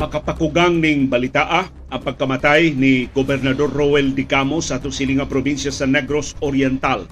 [0.00, 6.32] Makapakugang ning balitaa ang pagkamatay ni Gobernador Roel Dicamo sa atong silinga probinsya sa Negros
[6.40, 7.04] Oriental.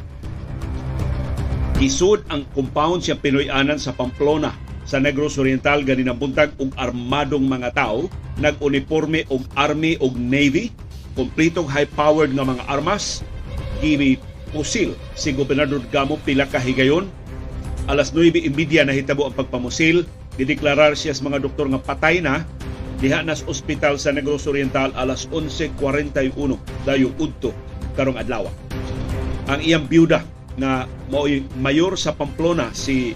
[1.85, 4.57] Isud ang compound siya Pinoy-anan sa Pamplona.
[4.89, 8.09] Sa Negros Oriental ganin ang buntag og armadong mga tao
[8.41, 10.73] nag-uniforme og army og navy
[11.13, 13.21] kompletong high-powered nga mga armas.
[13.85, 14.17] Gibi
[14.49, 17.05] pusil si Gobernador Gamo pila ka higayon.
[17.85, 20.09] Alas 9:30 na hitabo ang pagpamusil.
[20.41, 22.49] Dideklarar siya sa mga doktor nga patay na
[22.99, 27.55] diha nas ospital sa Negros Oriental alas 11:41 dayo udto
[27.95, 28.47] karong adlaw.
[29.49, 30.23] Ang iyang byuda
[30.59, 33.15] nga mao'y mayor sa Pamplona si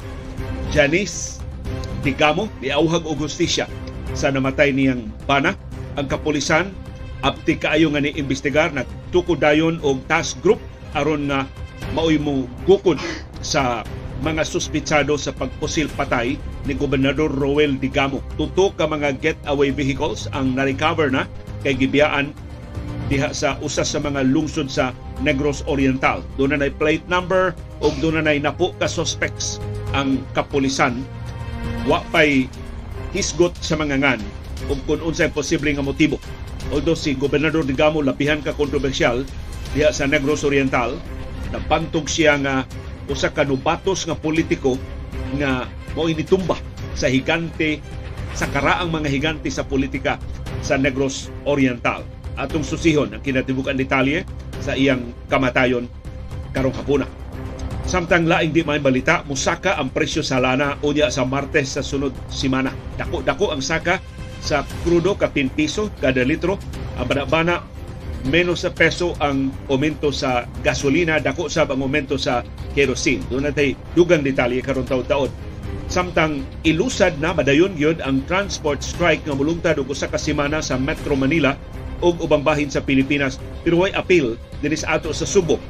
[0.71, 1.43] Janice
[2.03, 3.71] Digamo niauhag og hustisya
[4.15, 5.55] sa namatay niyang bana.
[5.95, 6.75] Ang kapulisan
[7.23, 10.59] abti kaayo nga ni imbestigar nagtukod dayon og task group
[10.99, 11.47] aron nga
[11.95, 12.99] mao'y mo gukod
[13.39, 13.87] sa
[14.23, 18.23] mga suspitsado sa pagpusil patay ni Gobernador Roel Digamo.
[18.39, 21.27] Tutok ka mga getaway vehicles ang na-recover na
[21.67, 22.31] kay gibiyaan
[23.11, 24.95] diha sa usa sa mga lungsod sa
[25.27, 26.23] Negros Oriental.
[26.39, 27.51] Doon na plate number
[27.83, 29.59] o doon na napo ka suspects
[29.91, 31.03] ang kapulisan.
[31.91, 32.47] Wa pay
[33.11, 34.23] hisgot sa mga ngan
[34.71, 36.23] o kung unsay posible nga motibo.
[36.71, 39.27] Although si Gobernador Digamo lapihan ka kontrobersyal
[39.75, 40.95] diha sa Negros Oriental,
[41.51, 42.63] napantog siya nga
[43.13, 44.81] usa ka nubatos nga politiko
[45.37, 46.57] nga mao initumba
[46.97, 47.85] sa higante
[48.33, 50.17] sa karaang mga higante sa politika
[50.65, 52.01] sa Negros Oriental.
[52.41, 54.25] Atong susihon ang kinatibukan detalye
[54.65, 55.85] sa iyang kamatayon
[56.57, 57.05] karong hapuna.
[57.85, 62.15] Samtang laing di may balita, musaka ang presyo sa lana unya sa Martes sa sunod
[62.33, 62.73] simana.
[62.97, 64.01] Dako-dako ang saka
[64.41, 66.57] sa krudo ka piso kada litro.
[66.97, 67.61] Ang bana
[68.29, 72.47] menos sa peso ang aumento sa gasolina, dako sa ang aumento sa
[72.77, 73.25] kerosene.
[73.27, 75.31] Doon natin dugang detalye karon taon-taon.
[75.91, 80.79] Samtang ilusad na madayon gyud ang transport strike nga mulungtad og usa ka semana sa
[80.79, 81.59] Metro Manila
[82.01, 85.61] ug ubang bahin sa Pilipinas pero way appeal dinhi sa ato sa Subo.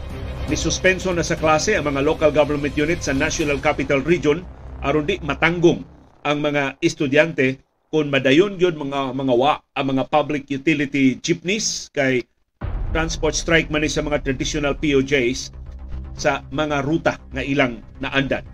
[0.46, 4.44] Ni suspenso na sa klase ang mga local government unit sa National Capital Region
[4.82, 5.82] aron di matanggong
[6.22, 7.58] ang mga estudyante
[7.92, 12.24] kung madayon gyud mga mga wa ang mga public utility jeepneys kay
[12.92, 15.50] transport strike man sa mga traditional POJs
[16.12, 18.44] sa mga ruta nga ilang naandan.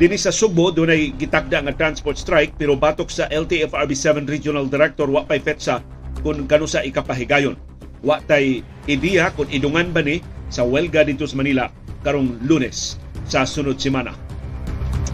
[0.00, 4.66] Dini sa Subo, doon ay gitakda nga transport strike pero batok sa LTFRB 7 Regional
[4.66, 5.84] Director wa pay fetsa
[6.24, 7.54] kung kano sa ikapahigayon.
[8.02, 10.18] Wa tay ideya kung idungan ba ni
[10.50, 11.70] sa welga dito sa Manila
[12.02, 12.98] karong lunes
[13.28, 14.16] sa sunod semana.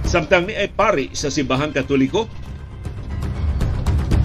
[0.09, 2.25] Samtang ni ay pari sa Simbahang Katoliko,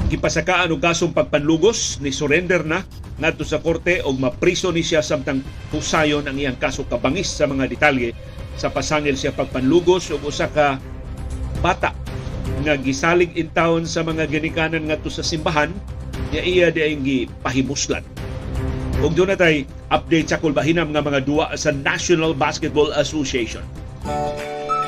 [0.07, 2.88] gipasakaan og kasong pagpanlugos ni surrender na
[3.19, 7.69] ngadto sa korte og mapriso ni siya samtang husayon ang iyang kaso kabangis sa mga
[7.69, 8.13] detalye.
[8.57, 10.78] Sa pasangil siya pagpanlugos og usa ka
[11.62, 11.94] bata
[12.63, 15.72] nga gisalig in town sa mga ginikanan ngadto sa simbahan
[16.29, 18.03] niya iya di ay gipahimuslan
[19.03, 23.62] ug doon natay update sa kulbahinam nga mga duwa sa National Basketball Association.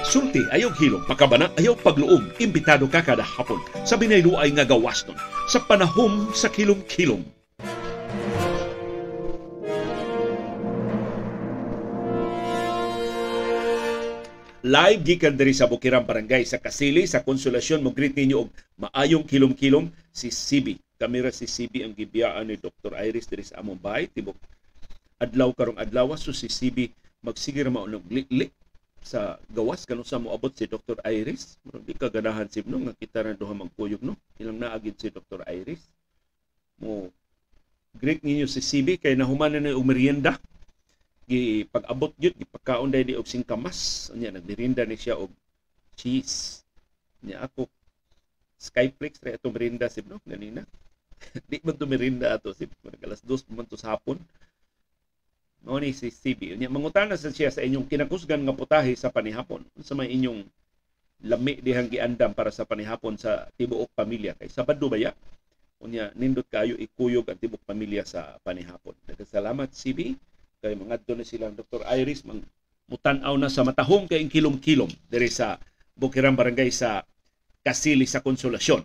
[0.07, 3.59] Sulti ayaw hilong, makabana ayaw pagluom, imbitado ka kada hapon.
[3.83, 5.19] Sa binayluay nga gawas nun,
[5.51, 7.34] sa panahom sa kilom-kilom.
[14.65, 18.49] Live gikan diri sa Bukirang Barangay sa Kasili sa Konsolasyon mo greet ninyo og
[18.81, 20.81] maayong kilom-kilom si CB.
[20.97, 22.97] Kamera si CB ang gibiyaan ni Dr.
[22.97, 24.33] Iris diri sa among bahay tibok
[25.21, 26.89] adlaw karong adlaw so si CB
[27.21, 28.49] magsigir mao og li
[29.05, 30.97] sa gawas kanung sa moabot si Dr.
[31.05, 31.61] Iris.
[31.85, 34.17] Di ka ganahan sibno nga kita ra duha magkuyog no.
[34.41, 35.45] Ilang naagid si Dr.
[35.45, 35.85] Iris.
[36.81, 37.13] Mo
[38.01, 40.41] greet ninyo si CB kay nahuman na og merienda
[41.25, 44.09] gi pag-abot gyud gipakaon dai di og singkamas.
[44.13, 45.33] Unya nagdirinda ni siya og
[45.97, 46.61] cheese.
[47.25, 47.65] Nya ako
[48.55, 50.21] Skyflix ra itong merinda sib no?
[50.23, 50.63] Ganina
[51.49, 52.69] di man to merinda ato sib.
[53.01, 54.21] Alas 2 man to sa hapon.
[55.65, 59.65] Mao ni si CB unya mangutana sa siya sa inyong kinakusgan nga putahe sa panihapon.
[59.81, 60.45] Sa may inyong
[61.25, 64.37] lami dihang giandam para sa panihapon sa tibuok pamilya.
[64.37, 65.09] Kay sabado ba ya?
[65.81, 68.93] Unya nindot kayo ikuyog ang tibuok pamilya sa panihapon.
[69.09, 70.13] Nagkasalamat CB
[70.65, 71.85] kay mga na silang Dr.
[71.85, 72.41] Iris mang
[72.89, 75.61] mutanaw na sa matahong kay kilom-kilom diri sa
[75.93, 77.05] Bukirang Barangay sa
[77.61, 78.81] Kasili sa Konsolasyon.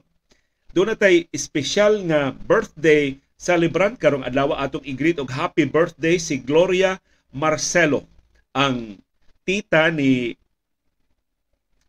[0.76, 6.36] Doon na tay espesyal nga birthday celebrant karong adlaw atong i-greet og happy birthday si
[6.36, 7.00] Gloria
[7.32, 8.04] Marcelo
[8.52, 9.00] ang
[9.48, 10.36] tita ni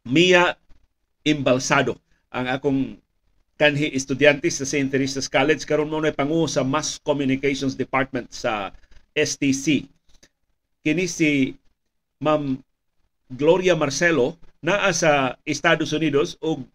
[0.07, 0.55] Mia
[1.27, 1.99] Imbalsado
[2.31, 2.95] ang akong
[3.59, 4.87] kanhi estudyante sa St.
[4.87, 8.71] Teresa's College karon mo na pangu sa Mass Communications Department sa
[9.15, 9.87] STC.
[10.81, 11.53] Kini si
[12.21, 12.57] Ma'am
[13.31, 16.65] Gloria Marcelo naa sa Estados Unidos ug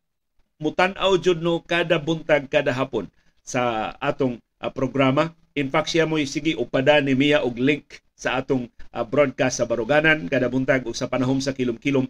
[0.58, 3.06] mutan-aw jud no kada buntag kada hapon
[3.44, 5.30] sa atong uh, programa.
[5.56, 9.68] In fact, siya mo sige upada ni Mia og link sa atong uh, broadcast sa
[9.68, 12.08] Baruganan kada buntag ug sa panahom sa kilom-kilom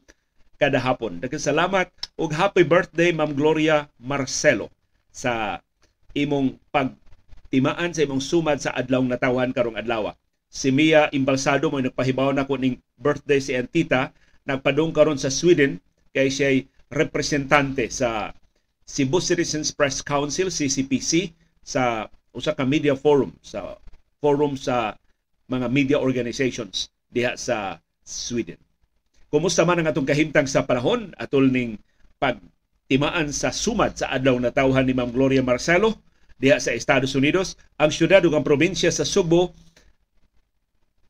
[0.56, 1.20] kada hapon.
[1.20, 4.72] Daghang salamat ug happy birthday Ma'am Gloria Marcelo
[5.12, 5.60] sa
[6.16, 6.56] imong
[7.46, 10.10] pagtimaan sa imong sumad sa adlawng natawan karong adlaw.
[10.50, 14.10] Si Mia Imbalsado mo nagpahibaw na ko ning birthday si Antita
[14.42, 15.78] nagpadung karon sa Sweden
[16.10, 18.34] kay siya representante sa
[18.82, 21.30] Cebu Citizens Press Council CCPC
[21.62, 23.78] sa usa ka media forum sa
[24.18, 24.98] forum sa
[25.46, 28.58] mga media organizations diha sa Sweden.
[29.30, 31.78] Kumusta man ang atong kahimtang sa panahon atol ning
[32.18, 36.05] pagtimaan sa sumad sa adlaw na tawhan ni Ma'am Gloria Marcelo
[36.36, 39.56] diha sa Estados Unidos, ang syudad ug ang probinsya sa Subo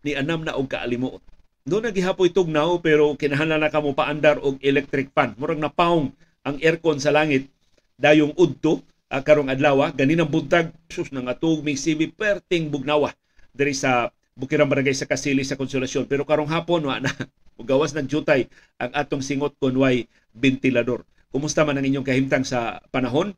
[0.06, 1.22] ni anam na og kaalimuot.
[1.66, 5.34] Doon na gihapoy tugnaw pero kinahanglan na kamo paandar og electric fan.
[5.34, 6.14] Murag napaong
[6.46, 7.50] ang aircon sa langit
[7.98, 13.10] dayong udto uh, karong adlaw ganinang buntag sus nang atug may sibi perting bugnawa
[13.50, 17.10] diri sa Bukirang Barangay sa Kasili sa Konsolasyon pero karong hapon wa na
[17.56, 20.04] Mugawas ng jutay ang atong singot kun way
[20.36, 21.08] ventilador.
[21.32, 23.32] Kumusta man ang inyong kahimtang sa panahon?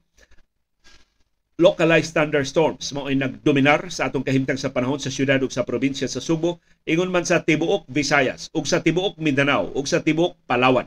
[1.59, 6.23] Localized thunderstorms mao nagdominar sa atong kahimtang sa panahon sa syudad ug sa probinsya sa
[6.23, 10.87] Subo, ingon man sa tibuok Visayas ug sa tibuok Mindanao ug sa tibuok Palawan.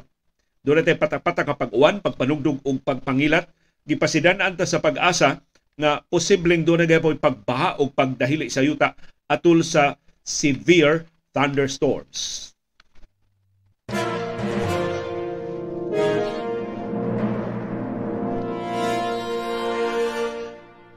[0.64, 3.52] Doon natin patak-patak kapag uwan, pagpanugdog ug pagpangilat
[3.84, 5.44] gipasidan anta sa pag-asa
[5.76, 6.88] nga posibleng do na
[7.20, 8.96] pagbaha o pagdahili sa yuta
[9.28, 11.04] atul sa severe
[11.36, 12.51] thunderstorms.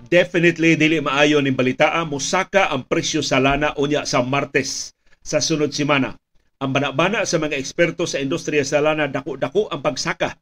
[0.05, 4.93] Definitely dili maayo ni balitaa musaka ang presyo sa lana unya sa Martes
[5.25, 6.13] sa sunod semana.
[6.61, 10.37] Ang banabana sa mga eksperto sa industriya sa lana dako-dako ang pagsaka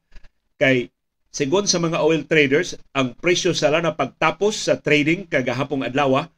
[0.59, 0.91] kay
[1.33, 6.29] Sigon sa mga oil traders, ang presyo sa lana pagtapos sa trading kagahapong adlaw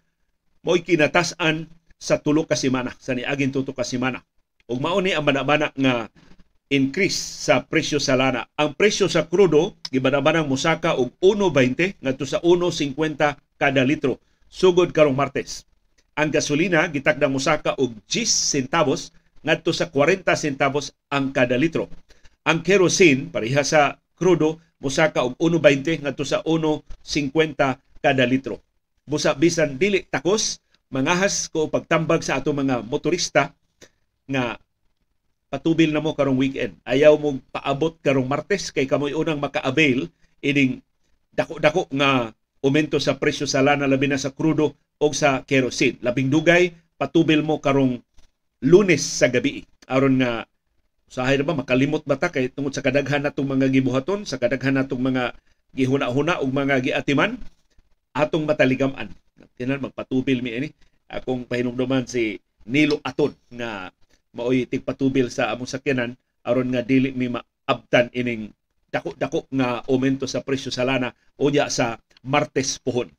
[0.62, 1.66] mo'y kinatasan
[1.98, 4.22] sa tulo ka semana, sa niaging tuto ka semana.
[4.70, 6.06] Ug mao ni ang manabana nga
[6.72, 8.48] increase sa presyo sa lana.
[8.56, 15.18] Ang presyo sa krudo gibanabanang musaka og 1.20 ngadto sa 1.50 kada litro sugod karong
[15.18, 15.66] Martes.
[16.14, 19.10] Ang gasolina gitakdang musaka og 10 centavos
[19.42, 21.90] ngadto sa 40 centavos ang kada litro.
[22.46, 28.62] Ang kerosene pareha sa krudo musaka og 1.20 ngadto sa 1.50 kada litro.
[29.04, 33.52] Busa bisan dili takos mangahas ko pagtambag sa ato mga motorista
[34.30, 34.56] nga
[35.54, 36.74] patubil na mo karong weekend.
[36.82, 40.10] Ayaw mo paabot karong Martes kay kamoy unang maka-avail
[40.42, 40.82] ining
[41.30, 46.02] dako-dako nga aumento sa presyo sa lana labi na sa krudo o sa kerosene.
[46.02, 48.02] Labing dugay patubil mo karong
[48.66, 50.50] Lunes sa gabi aron nga
[51.14, 54.74] Usahay na ba makalimot ba ta kay tungod sa kadaghan natong mga gibuhaton, sa kadaghan
[54.74, 55.38] natong mga
[55.70, 57.38] gihuna-huna ug mga giatiman
[58.10, 59.14] atong mataligaman.
[59.54, 60.68] Tinan magpatubil mi ini.
[61.06, 63.94] Akong pahinumduman si Nilo Aton nga
[64.34, 68.52] maoy tigpatubil sa among sakyanan aron nga dili mi maabtan ining
[68.92, 71.10] dako-dako nga aumento sa presyo sa lana
[71.40, 73.10] unya sa Martes pohon.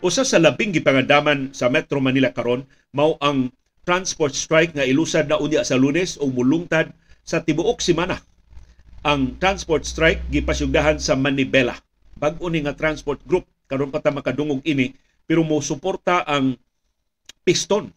[0.00, 2.64] Usa sa labing gipangadaman sa Metro Manila karon
[2.96, 3.52] mao ang
[3.84, 6.88] transport strike nga ilusad na unya sa Lunes o mulungtad
[7.20, 8.16] sa tibuok semana.
[9.04, 11.76] Ang transport strike gipasugdahan sa Manibela.
[12.20, 14.92] Bag-o nga transport group karon pa ta makadungog ini
[15.24, 16.52] pero mo suporta ang
[17.40, 17.88] piston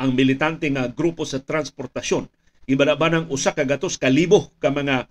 [0.00, 2.26] ang militante nga grupo sa transportasyon.
[2.64, 5.04] Ibanabanang usa ka gatos kalibo ka mga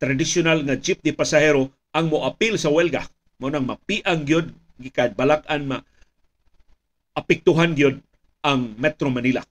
[0.00, 3.04] traditional nga jeep di pasahero ang moapil sa welga.
[3.36, 4.48] Mo nang mapiang gyud
[4.80, 5.78] gikad balak-an ma
[7.14, 8.00] apektuhan gyud
[8.42, 9.44] ang Metro Manila.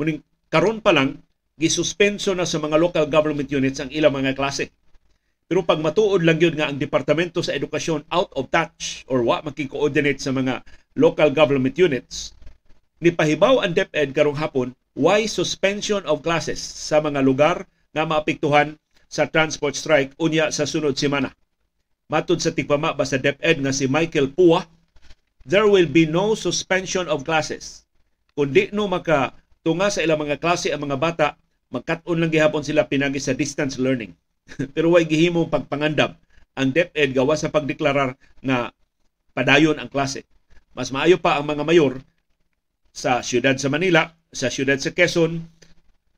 [0.00, 1.20] Muning karon pa lang
[1.60, 4.72] gisuspenso na sa mga local government units ang ilang mga klase.
[5.50, 9.42] Pero pag matuod lang yun nga ang Departamento sa Edukasyon out of touch or wa
[9.42, 10.62] makikoordinate sa mga
[10.94, 12.38] local government units,
[13.02, 18.78] nipahibaw ang DepEd karong hapon why suspension of classes sa mga lugar nga maapektuhan
[19.10, 21.34] sa transport strike unya sa sunod semana.
[22.06, 24.62] Matod sa tigpama ba sa DepEd nga si Michael Pua,
[25.42, 27.82] there will be no suspension of classes.
[28.38, 29.34] Kung di no maka
[29.66, 31.34] tunga sa ilang mga klase ang mga bata,
[31.74, 34.14] magkat-on lang gihapon sila pinagi sa distance learning.
[34.74, 36.16] Pero way gihimo pagpangandam
[36.58, 38.74] ang DepEd gawa sa pagdeklarar nga
[39.32, 40.26] padayon ang klase.
[40.74, 42.02] Mas maayo pa ang mga mayor
[42.90, 45.40] sa siyudad sa Manila, sa siyudad sa Quezon,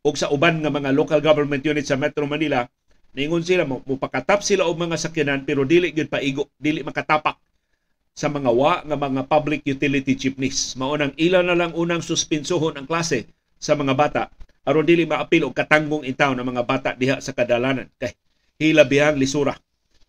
[0.03, 2.67] o sa uban nga mga local government units sa Metro Manila
[3.13, 7.37] Ningon sila mo mupakatap sila og mga sakyanan pero dili gyud paigo, dili makatapak
[8.17, 10.73] sa mga wa nga mga public utility jeepneys.
[10.81, 13.29] Mao nang ila na lang unang suspensohon ang klase
[13.61, 14.23] sa mga bata
[14.65, 18.17] aron dili maapil og katanggong intaw ng mga bata diha sa kadalanan kay
[18.63, 19.59] hilabihang lisura.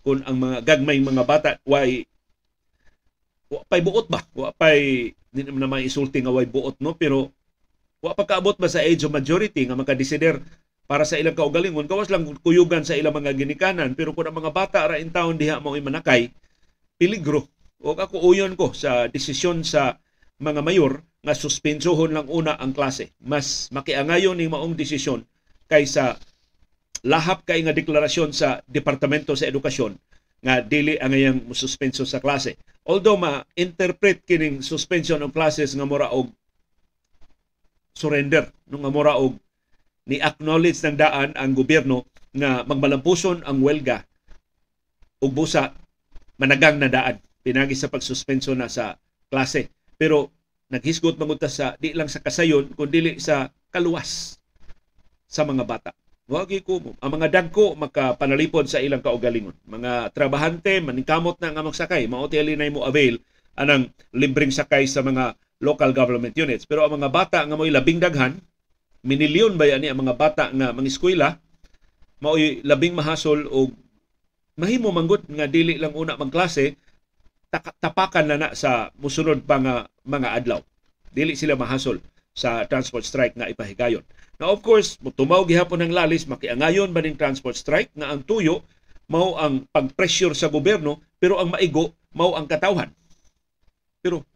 [0.04, 2.06] Kung ang mga gagmay mga bata way
[3.50, 4.22] wa pay buot ba?
[4.36, 6.94] Wa pay di na may isulti nga way buot no?
[6.94, 7.34] Pero
[8.04, 10.44] wa pa kaabot ba sa age of majority nga makadesider
[10.86, 11.88] para sa ilang kaugalingon?
[11.88, 13.96] Kawas lang kuyugan sa ilang mga ginikanan.
[13.96, 16.30] Pero kung ang mga bata ra in taon diha mao manakay
[17.00, 17.48] peligro
[17.84, 20.00] o ako uyon ko sa desisyon sa
[20.40, 23.16] mga mayor nga suspensohon lang una ang klase.
[23.24, 25.24] Mas makiangayon ni maong desisyon
[25.72, 26.20] kaysa
[27.04, 30.00] lahap kay nga deklarasyon sa Departamento sa Edukasyon
[30.44, 32.60] nga dili ang iyang suspenso sa klase.
[32.84, 36.32] Although ma-interpret kining suspension of classes nga mura og
[37.96, 39.40] surrender no nga mura og
[40.04, 42.04] ni acknowledge ng daan ang gobyerno
[42.36, 44.04] nga magmalampuson ang welga
[45.24, 45.72] ug busa
[46.36, 49.00] managang na daan pinagi sa pagsuspenso na sa
[49.32, 49.72] klase.
[49.96, 50.32] Pero
[50.68, 54.40] naghisgot mangunta sa di lang sa kasayon kundi sa kaluwas
[55.28, 55.92] sa mga bata.
[56.24, 56.80] Wagi ko.
[56.80, 59.56] Ang mga dagko makapanalipod sa ilang kaugalingon.
[59.68, 63.20] Mga trabahante maningkamot na nga magsakay, mao na mo avail
[63.60, 66.63] anang libreng sakay sa mga local government units.
[66.63, 68.39] Pero ang mga bata nga mo'y labing daghan,
[69.03, 71.30] minilyon ba yan ang mga bata nga mga eskwela,
[72.24, 73.68] mao'y labing mahasol o
[74.56, 76.80] mahimo manggut nga dili lang una magklase
[77.84, 79.75] tapakan na na sa musunod pa nga
[80.08, 80.60] mga adlaw.
[81.12, 82.00] Dili sila mahasol
[82.34, 84.01] sa transport strike nga ipahigayon.
[84.44, 88.68] Now of course, tumaw gihapon ng lalis makiangayon ba ning transport strike nga ang tuyo
[89.08, 92.92] mao ang pag-pressure sa gobyerno pero ang maigo mao ang katawhan.
[94.04, 94.28] Pero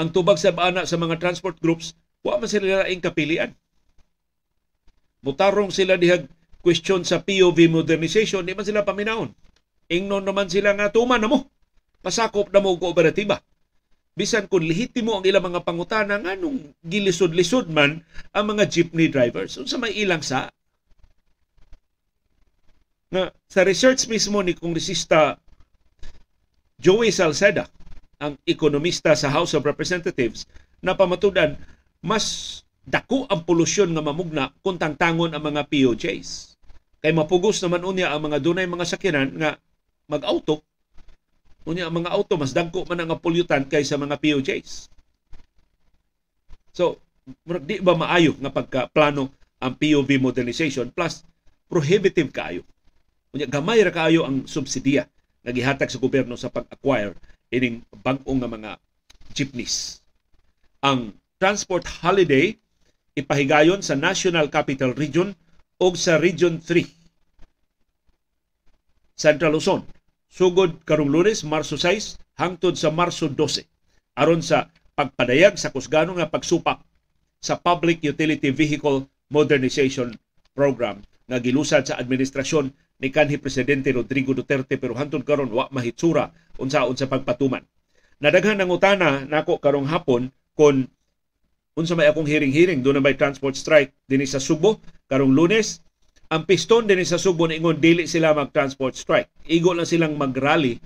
[0.00, 1.92] ang tubag sa bana sa mga transport groups
[2.24, 3.52] wa man sila laing kapilian.
[5.20, 6.32] Mutarong sila dihag
[6.64, 9.28] question sa POV modernization, di man sila paminahon.
[9.92, 11.52] Ingnon naman sila nga tuman na mo
[12.00, 13.44] pasakop na mo kooperatiba.
[14.12, 18.04] Bisan kung lehitimo ang ilang mga pangutana nga nung gilisod-lisod man
[18.36, 19.56] ang mga jeepney drivers.
[19.56, 20.52] Unsa may ilang sa
[23.12, 25.36] nga sa research mismo ni Kongresista
[26.80, 27.68] Joey Salceda,
[28.18, 30.48] ang ekonomista sa House of Representatives,
[30.82, 31.54] na pamatudan
[32.02, 36.58] mas dako ang polusyon nga mamugna kung tangtangon ang mga POJs.
[36.98, 39.50] Kay mapugos naman unya ang mga dunay mga sakyanan nga
[40.10, 40.66] mag-auto
[41.62, 44.90] Unya ang mga auto mas dagko man ang polyutan kaysa mga POJs.
[46.74, 46.98] So,
[47.62, 49.30] di ba maayo nga pagka-plano
[49.62, 51.22] ang POV modernization plus
[51.70, 52.66] prohibitive kaayo.
[53.30, 55.06] Unya gamay ra kaayo ang subsidiya
[55.42, 57.14] nga gihatag sa gobyerno sa pag-acquire
[57.54, 58.70] ining bag-ong nga mga
[59.30, 60.02] jeepneys.
[60.82, 62.58] Ang transport holiday
[63.14, 65.36] ipahigayon sa National Capital Region
[65.78, 66.86] o sa Region 3
[69.14, 69.84] Central Luzon
[70.32, 73.68] sugod karong Lunes, Marso 6 hangtod sa Marso 12
[74.16, 76.80] aron sa pagpadayag sa kusgano nga pagsupak
[77.44, 80.16] sa Public Utility Vehicle Modernization
[80.56, 82.72] Program nga gilusad sa administrasyon
[83.04, 87.64] ni kanhi presidente Rodrigo Duterte pero hantod karon wa mahitsura unsaon sa pagpatuman.
[88.22, 90.88] Nadaghan ang utana nako karong hapon kon
[91.76, 95.80] unsa may akong hiring-hiring do na may transport strike dinhi sa Subo karong Lunes
[96.32, 99.28] ang piston din sa Subo ingon dili sila mag-transport strike.
[99.52, 100.80] Igo lang silang mag-rally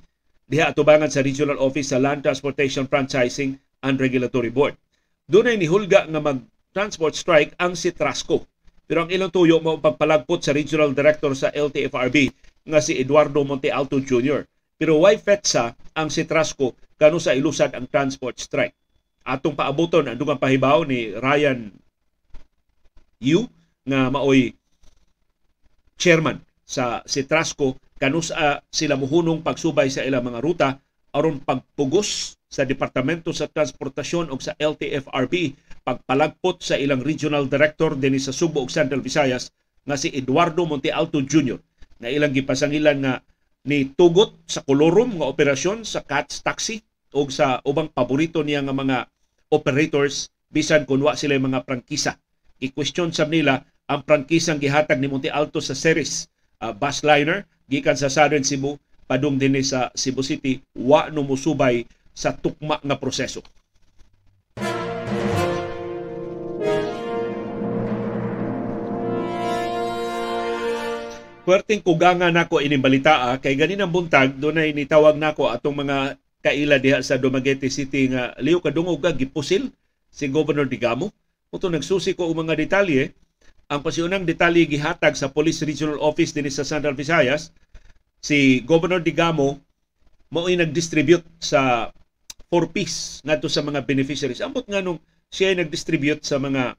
[0.50, 3.54] diha atubangan sa Regional Office sa Land Transportation Franchising
[3.86, 4.74] and Regulatory Board.
[5.30, 8.42] Doon ay nihulga nga mag-transport strike ang si Trasco.
[8.90, 12.30] Pero ang ilang tuyo mo pagpalagpot sa Regional Director sa LTFRB
[12.66, 14.42] nga si Eduardo Monte Alto Jr.
[14.74, 18.74] Pero why fetsa ang si Trasco kanu sa ilusad ang transport strike?
[19.22, 21.70] Atong paabuton ang dugang pahibaw ni Ryan
[23.22, 23.46] Yu
[23.86, 24.54] nga maoy
[25.96, 30.68] chairman sa Citrasco kanusa sila muhunong pagsubay sa ilang mga ruta
[31.16, 38.20] aron pagpugos sa Departamento sa Transportasyon o sa LTFRB pagpalagpot sa ilang regional director dinhi
[38.20, 39.48] sa Subo ug Central Visayas
[39.86, 41.56] nga si Eduardo Monte Alto Jr.
[42.02, 43.14] na ilang gipasangilan nga
[43.66, 46.82] ni tugot sa kolorum nga operasyon sa CATS taxi
[47.16, 48.98] o sa ubang paborito niya nga mga
[49.50, 52.18] operators bisan kun wa sila mga prangkisa.
[52.62, 56.26] I-question sab nila ang prangkisang gihatag ni Monte Alto sa series
[56.58, 61.86] uh, bus liner gikan sa Southern Cebu padung dinhi sa Cebu City wa no musubay
[62.10, 63.46] sa tukma nga proseso.
[71.46, 76.18] Puwerteng kugangan nako ining balita ah, kay ganin ang buntag dunay nitawag nako atong mga
[76.42, 79.70] kaila diha sa Dumaguete City nga liyo kadungog ka gipusil
[80.10, 81.14] si Governor Digamo.
[81.54, 83.14] Muto nagsusi ko og mga detalye
[83.66, 87.50] ang pasiunang detalye gihatag sa Police Regional Office din sa Central Visayas,
[88.22, 89.58] si Governor Digamo
[90.30, 91.90] mao'y nag-distribute sa
[92.50, 94.42] 4-piece ngadto sa mga beneficiaries.
[94.42, 94.98] Ambot nga nung
[95.30, 96.78] siya nag-distribute sa mga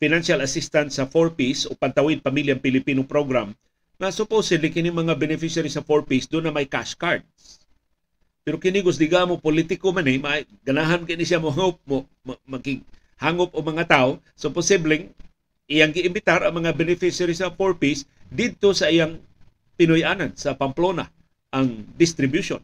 [0.00, 3.52] financial assistance sa 4Ps o Pantawid Pamilyang Pilipino program
[4.00, 7.62] na supposedly kini mga beneficiary sa 4Ps doon na may cash cards.
[8.44, 10.20] Pero kini gus diga mo politiko man eh,
[10.60, 12.04] ganahan kini siya mo hope mo
[12.44, 12.84] maging
[13.16, 15.08] hangop o mga tao, so posibleng
[15.68, 19.20] iyang giimbitar ang mga beneficiary sa 4Ps dito sa iyang
[19.74, 21.10] Pinoyanan sa Pamplona
[21.50, 22.62] ang distribution.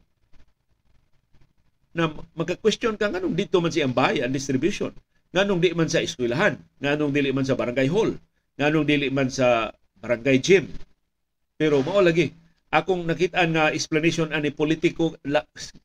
[1.90, 2.06] Na
[2.38, 4.94] magka-question ka nganong dito man siyang bahay ang distribution?
[5.34, 6.58] Nganong di man sa eskwelahan?
[6.82, 8.14] Nganong dili man sa barangay hall?
[8.58, 10.70] Nganong dili man sa barangay gym?
[11.58, 12.30] Pero mao lagi
[12.70, 15.18] akong nakita nga explanation ani politiko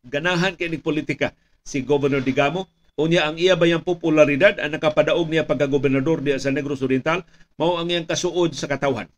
[0.05, 1.33] ganahan kay ni politika
[1.65, 6.79] si Governor Digamo unya ang iya bayang popularidad ang nakapadaog niya pagka-gobernador diya sa Negros
[6.79, 7.27] Oriental
[7.59, 9.11] mao ang iyang kasuod sa katawhan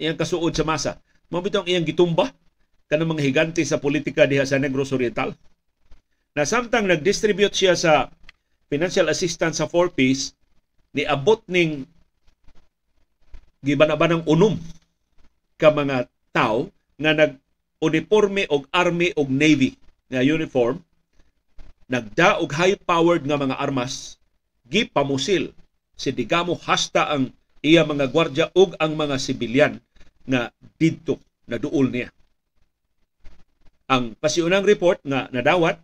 [0.00, 0.92] iyang kasuod sa masa.
[1.28, 2.32] Mao bitong iyang gitumba
[2.88, 5.36] kanang mga higante sa politika diha sa Negros Oriental.
[6.34, 8.08] Na samtang nag-distribute siya sa
[8.66, 10.34] financial assistance sa 4Ps,
[10.96, 11.86] niabot ning
[13.62, 14.56] gibanabanang unom
[15.60, 17.36] ka mga tao nga nag
[17.84, 19.76] uniforme og army og navy
[20.08, 20.80] nga uniform
[21.90, 24.16] nagda og high powered nga mga armas.
[24.70, 25.50] Gipamusil.
[25.98, 29.74] Si digamo hasta ang iya mga gwardya ug ang mga sibilyan
[30.24, 31.18] nga didto
[31.50, 32.08] na duol niya.
[33.90, 35.82] Ang pasiunang report nga nadawat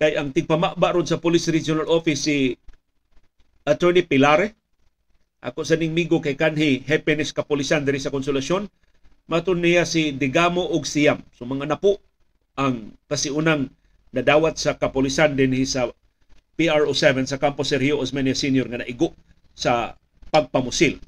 [0.00, 2.56] kay ang tigpamaba ron sa Police Regional Office si
[3.62, 4.58] Attorney Pilare
[5.42, 8.66] ako sa ning migo kay kanhi happiness kapulisan diri sa konsolasyon
[9.30, 12.02] maton niya si Digamo og Siam so mga napo
[12.58, 13.70] ang pasiunang
[14.12, 15.88] nadawat sa kapulisan din sa
[16.56, 19.16] PRO7 sa Campo Sergio Osmeña Senior nga naigo
[19.56, 19.96] sa
[20.28, 21.00] pagpamusil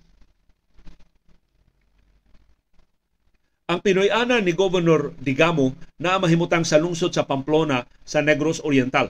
[3.65, 9.09] Ang Pinoy-ana ni Governor Digamo na mahimutang sa lungsod sa Pamplona sa Negros Oriental.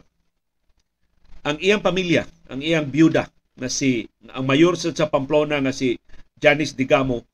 [1.43, 5.99] Ang iyang pamilya, ang iyang byuda na si ang mayor sa, sa Pamplona nga si
[6.39, 7.27] Janice Digamo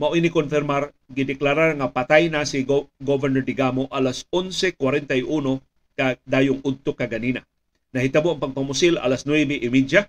[0.00, 5.60] mao ini konfirmar gideklarar nga patay na si Go- Governor Digamo alas 11:41
[6.00, 7.44] ka dayong udto kaganina.
[7.92, 10.08] Nahitabo ang pagpamusil alas 9:30.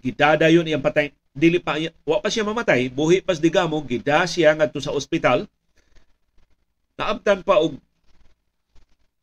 [0.00, 1.12] Gidadayon iyang patay.
[1.36, 1.76] Dili pa
[2.08, 2.88] wa pa siya mamatay.
[2.88, 5.44] Buhi pas digamo gida siya ngadto sa ospital.
[6.96, 7.76] Naabtan pa og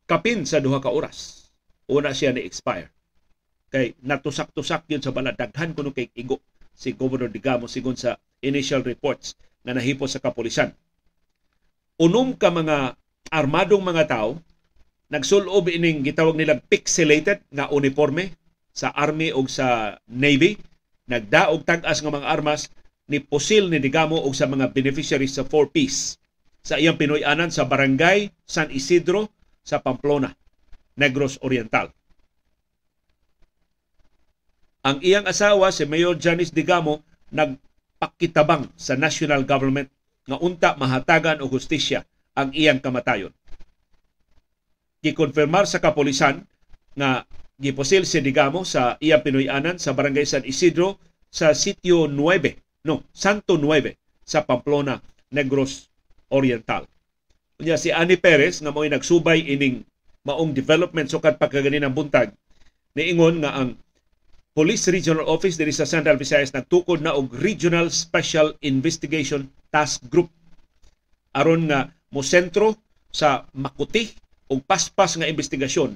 [0.06, 1.50] kapin sa duha ka oras.
[1.90, 2.94] Una siya ni expire.
[3.74, 6.38] Kay natusak-tusak yun sa balad daghan kuno kay igo
[6.74, 9.34] si Governor Digamo sigon sa initial reports
[9.66, 10.70] na nahipo sa kapulisan.
[11.98, 12.94] Unom ka mga
[13.30, 14.42] armadong mga tao
[15.10, 18.32] nagsulob ining gitawag nilang pixelated nga uniforme
[18.70, 20.54] sa army o sa navy
[21.10, 22.70] nagdaog tag-as nga mga armas
[23.10, 26.14] ni Pusil ni Digamo og sa mga beneficiaries sa 4 Peace
[26.62, 29.34] sa iyang Pinoy-anan sa Barangay San Isidro
[29.66, 30.30] sa Pamplona,
[30.94, 31.90] Negros Oriental.
[34.80, 37.02] Ang iyang asawa si Mayor Janice Digamo
[37.34, 39.90] nagpakitabang sa national government
[40.24, 42.06] nga unta mahatagan og hustisya
[42.38, 43.34] ang iyang kamatayon.
[45.00, 46.44] Gikonfirmar sa kapolisan
[46.92, 47.24] nga
[47.56, 51.00] giposil si Digamo sa iyang Pinoyanan sa Barangay San Isidro
[51.32, 55.00] sa Sitio 9, no, Santo 9 sa Pamplona,
[55.32, 55.88] Negros
[56.28, 56.84] Oriental.
[57.60, 59.84] Unya si Ani Perez nga mo'y nagsubay ining
[60.24, 62.32] maong development sukad pagkaganinang buntag
[62.96, 63.76] niingon nga ang
[64.50, 70.28] Police Regional Office diri sa Central Visayas nagtukod na og Regional Special Investigation Task Group
[71.32, 72.74] aron nga mo sentro
[73.14, 74.10] sa makuti
[74.50, 75.94] og paspas nga investigasyon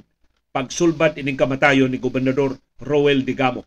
[0.54, 3.66] pagsulbad ining kamatayon ni Gobernador Roel Digamo.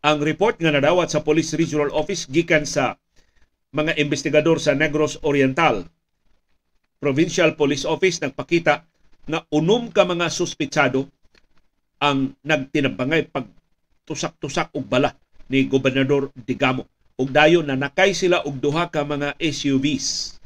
[0.00, 2.96] Ang report nga nadawat sa Police Regional Office gikan sa
[3.76, 5.84] mga investigador sa Negros Oriental.
[6.96, 8.88] Provincial Police Office nagpakita
[9.28, 11.04] na unom ka mga suspitsado
[12.00, 13.44] ang nagtinabangay pag
[14.08, 15.12] tusak-tusak og bala
[15.52, 16.88] ni Gobernador Digamo.
[17.20, 20.40] Ug dayon na nakay sila og duha ka mga SUVs.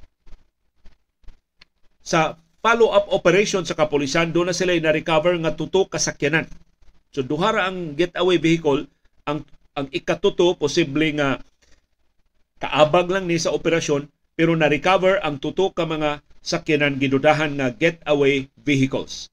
[2.02, 6.48] Sa follow-up operation sa kapulisan, doon na sila na-recover nga tuto kasakyanan.
[7.12, 8.88] So duhara ang getaway vehicle,
[9.28, 9.44] ang
[9.76, 11.44] ang ikatuto posible nga
[12.62, 18.48] kaabag lang ni sa operasyon pero na-recover ang tuto ka mga sakyanan gidudahan nga getaway
[18.58, 19.28] vehicles.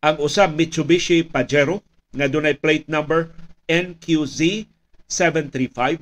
[0.00, 1.82] Ang usa Mitsubishi Pajero
[2.14, 3.34] nga dunay plate number
[3.66, 4.70] NQZ
[5.10, 5.98] 735,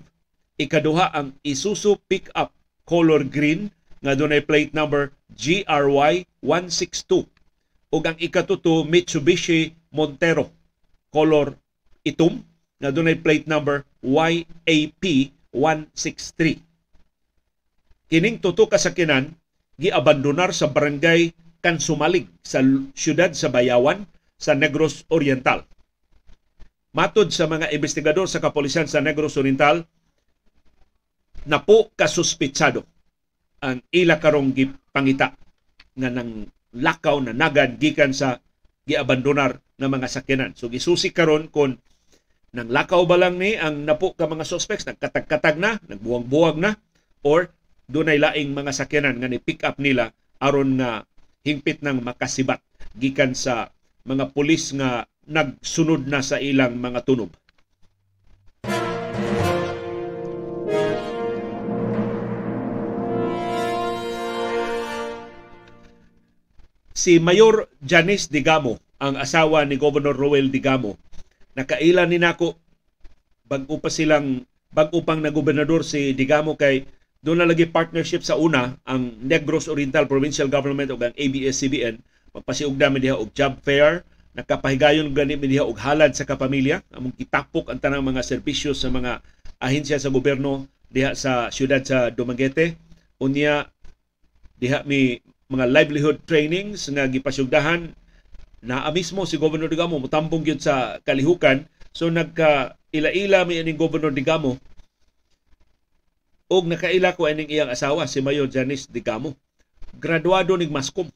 [0.60, 2.52] ikaduha ang Isuzu pickup
[2.84, 3.72] color green
[4.04, 7.26] nga dunay plate number GRY 162
[7.94, 10.50] ug ang ikatuto Mitsubishi Montero
[11.14, 11.54] color
[12.02, 12.42] itom
[12.82, 16.58] nga dunay plate number YAP 163.
[18.10, 19.30] Kining tuto kasakinan
[19.78, 21.30] giabandonar sa barangay
[21.64, 22.60] Kansumalig sa
[22.92, 24.04] siyudad sa Bayawan
[24.36, 25.64] sa Negros Oriental.
[26.92, 29.88] Matod sa mga investigador sa kapulisan sa Negros Oriental,
[31.48, 32.84] napo kasuspitsado
[33.64, 34.52] ang ila karong
[34.94, 35.34] pangita
[35.98, 38.38] nga nang lakaw na nagad gikan sa
[38.86, 40.52] giabandonar ng mga sakyanan.
[40.54, 41.82] So gisusi karon kon
[42.54, 46.78] nang lakaw ba lang ni ang napo ka mga suspects nagkatag-katag na, nagbuwag-buwag na
[47.26, 47.50] or
[47.90, 51.02] dunay laing mga sakyanan nga ni pick up nila aron nga
[51.42, 52.62] hingpit ng makasibat
[52.94, 53.74] gikan sa
[54.06, 57.34] mga pulis nga nagsunod na sa ilang mga tunob.
[67.04, 70.96] Si Mayor Janice Digamo, ang asawa ni Governor Roel Digamo,
[71.52, 72.56] nakaila ni nako
[73.44, 76.88] bago pa silang bago pang na gobernador si Digamo kay
[77.20, 82.00] doon na lagi partnership sa una ang Negros Oriental Provincial Government o ang ABS-CBN
[82.32, 84.00] magpasiug mi diha og job fair
[84.32, 86.80] nakapahigayon gani mi diha og halad sa kapamilya.
[86.88, 89.20] Among kitapok ang tanang mga serbisyo sa mga
[89.60, 92.80] ahensya sa gobyerno diha sa siyudad sa Dumaguete.
[93.20, 93.68] Unya
[94.56, 97.92] diha mi mga livelihood trainings nga gipasugdahan
[98.64, 104.10] na mismo si Governor Digamo mutambong gyud sa kalihukan so nagka ila-ila mi ining Governor
[104.10, 104.56] Digamo
[106.48, 109.36] og nakaila ko ining iyang asawa si Mayor Janice Digamo
[110.00, 111.08] graduado ning Mascom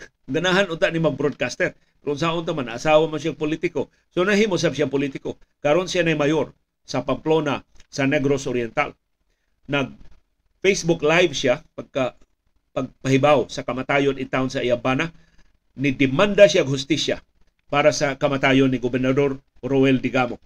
[0.34, 1.74] ganahan unta ni mag-broadcaster.
[2.06, 3.90] Kung sa unta man, asawa man siyang politiko.
[4.14, 5.34] So nahimo sab siyang politiko.
[5.58, 6.54] Karon siya na mayor
[6.86, 8.94] sa Pamplona sa Negros Oriental.
[9.66, 9.90] Nag
[10.62, 12.14] Facebook live siya pagka
[12.76, 15.08] pagpahibaw sa kamatayon in sa Iabana
[15.80, 17.24] ni demanda siya hustisya
[17.72, 20.36] para sa kamatayon ni Gobernador Roel Digamo.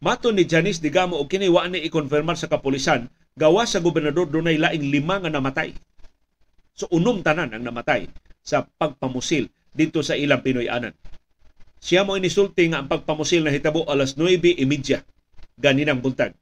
[0.00, 4.56] Mato ni Janice Digamo og kini wa ni i-confirmar sa kapulisan gawa sa gobernador dunay
[4.56, 5.74] laing lima nga namatay
[6.80, 8.08] So unom tanan ang namatay
[8.40, 10.96] sa pagpamusil dito sa ilang Pinoy-anan.
[11.76, 15.04] Siya mo inisulti nga ang pagpamusil na hitabo alas 9.30
[15.60, 16.32] ganinang buntag.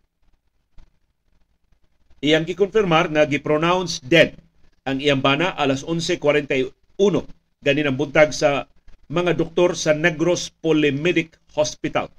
[2.19, 4.35] Iyang gikonfirmar nga gipronounce dead
[4.83, 6.75] ang iyang bana alas 11.41
[7.63, 8.67] ganinang buntag sa
[9.07, 12.11] mga doktor sa Negros Polymedic Hospital.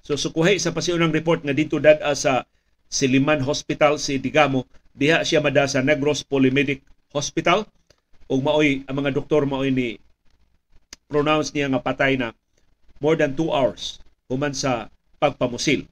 [0.00, 2.48] So sukuhay sa pasiunang report nga dito dada sa
[2.88, 4.64] Siliman Hospital si Digamo,
[4.96, 6.80] diha siya mada sa Negros Polymedic
[7.12, 7.68] Hospital
[8.32, 10.00] ug maoy ang mga doktor maoy ni
[11.08, 12.32] pronounce niya nga patay na
[13.00, 14.00] more than 2 hours
[14.32, 14.88] human sa
[15.20, 15.84] pagpamusil.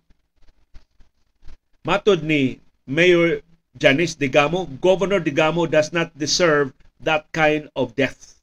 [1.84, 3.42] Matod ni Mayor
[3.76, 6.72] Janice Digamo, Governor Digamo does not deserve
[7.02, 8.40] that kind of death.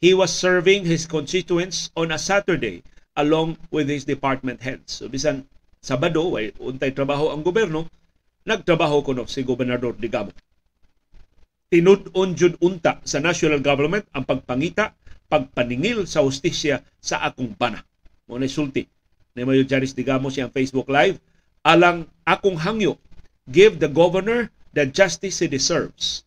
[0.00, 2.82] He was serving his constituents on a Saturday
[3.14, 5.04] along with his department heads.
[5.04, 5.44] So bisan
[5.80, 7.88] Sabado, way untay trabaho ang gobyerno,
[8.44, 10.32] nagtrabaho kuno si Gobernador Digamo
[11.70, 14.90] tinud-on jud unta sa national government ang pagpangita,
[15.30, 17.78] pagpaningil sa hustisya sa akong bana.
[18.26, 18.90] Mo na sulti
[19.38, 21.22] ni Mayo Jaris Digamo siyang Facebook Live
[21.62, 22.98] alang akong hangyo
[23.50, 26.22] give the governor the justice he deserves.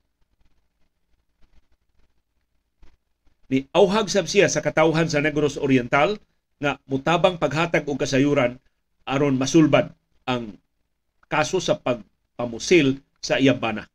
[3.47, 6.19] Ni auhag sab siya sa katawhan sa Negros Oriental
[6.59, 8.59] nga mutabang paghatag og kasayuran
[9.07, 9.91] aron masulbad
[10.23, 10.55] ang
[11.27, 13.87] kaso sa pagpamusil sa iyang bana.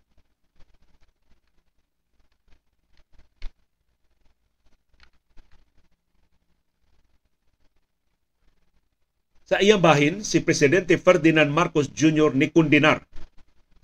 [9.48, 12.36] Sa iyang bahin, si Presidente Ferdinand Marcos Jr.
[12.36, 13.07] ni kundinar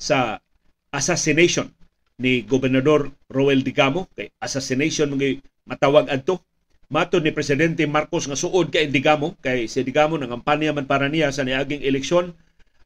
[0.05, 0.37] sa
[0.93, 1.73] assassination
[2.21, 6.45] ni Gobernador Roel Digamo kay assassination mga matawag adto.
[6.93, 11.33] Mato ni presidente Marcos nga suod kay Digamo kay si Digamo nangampanya man para niya
[11.33, 12.37] sa niaging eleksyon.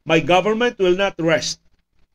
[0.07, 1.59] My government will not rest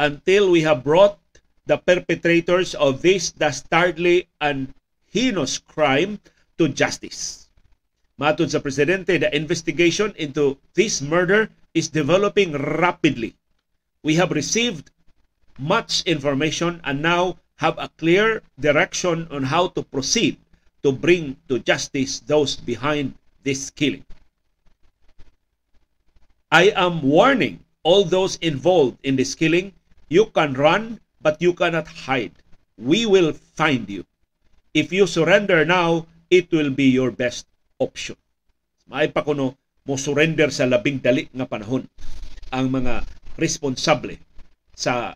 [0.01, 1.21] until we have brought
[1.69, 4.73] the perpetrators of this dastardly and
[5.13, 6.19] heinous crime
[6.57, 7.53] to justice.
[8.17, 13.37] Matod sa presidente, the investigation into this murder is developing rapidly.
[14.03, 14.94] We have received
[15.59, 20.37] much information and now have a clear direction on how to proceed
[20.83, 24.05] to bring to justice those behind this killing.
[26.51, 29.73] I am warning all those involved in this killing,
[30.09, 32.33] you can run but you cannot hide.
[32.77, 34.05] We will find you.
[34.75, 37.47] If you surrender now, it will be your best
[37.79, 38.17] option.
[38.91, 41.87] Maay pa kuno mo surrender sa labing dali nga panahon
[42.51, 43.05] ang mga
[43.41, 44.19] responsable
[44.75, 45.15] sa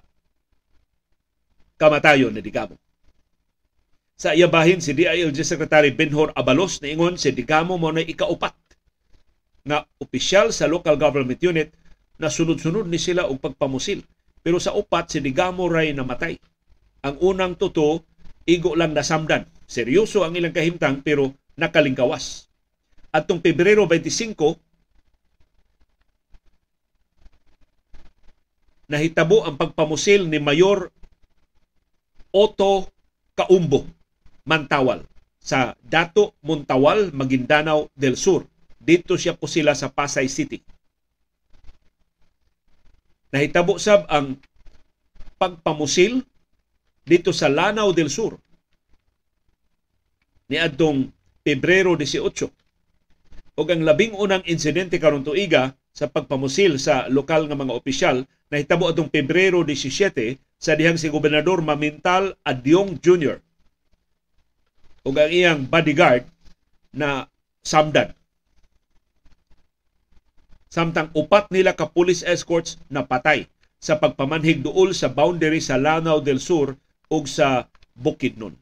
[1.78, 2.74] kamatayon ni Digamo.
[4.18, 8.52] Sa iyabahin si DILG Secretary Benhor Abalos niingon si Digamo mo na ikaupat
[9.62, 11.70] nga opisyal sa local government unit
[12.18, 14.02] na sunod-sunod ni sila og pagpamusil.
[14.42, 16.34] Pero sa upat si Digamo ray namatay.
[17.06, 18.02] Ang unang tuto
[18.42, 19.46] igo lang nasamdan.
[19.70, 22.48] Seryoso ang ilang kahimtang pero nakalingkawas
[23.12, 24.36] atong Pebrero 25
[28.88, 30.88] nahitabo ang pagpamusil ni Mayor
[32.32, 32.90] Otto
[33.34, 33.86] Kaumbo
[34.48, 35.04] Mantawal
[35.38, 38.44] sa Dato Montawal, Maguindanao del Sur.
[38.76, 40.60] Dito siya po sila sa Pasay City.
[43.32, 44.40] Nahitabo sab ang
[45.36, 46.24] pagpamusil
[47.04, 48.36] dito sa Lanao del Sur
[50.48, 51.12] ni adtong
[51.44, 57.76] Pebrero 18 ug ang labing unang insidente karon tuiga sa pagpamusil sa lokal nga mga
[57.76, 58.16] opisyal
[58.48, 63.38] nahitabo atong Pebrero 17 sa dihang si Gobernador Mamintal Adyong Jr.
[65.06, 66.26] ug ang iyang bodyguard
[66.92, 67.30] na
[67.62, 68.12] samdan.
[70.68, 73.48] Samtang upat nila ka police escorts na patay
[73.80, 76.76] sa pagpamanhig duol sa boundary sa Lanao del Sur
[77.08, 78.52] ug sa Bukidnon.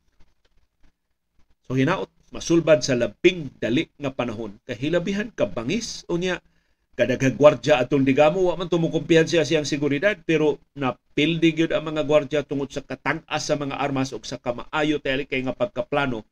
[1.67, 6.39] So hinaot masulbad sa labing dali nga panahon kahilabihan ka bangis unya
[6.97, 12.41] kadaghang gwardya atong digamo wa man tumukumpiyansa siyang seguridad pero napildi gyud ang mga gwardya
[12.41, 16.25] tungod sa katang-as sa mga armas ug sa kamaayo tali kay nga pagkaplano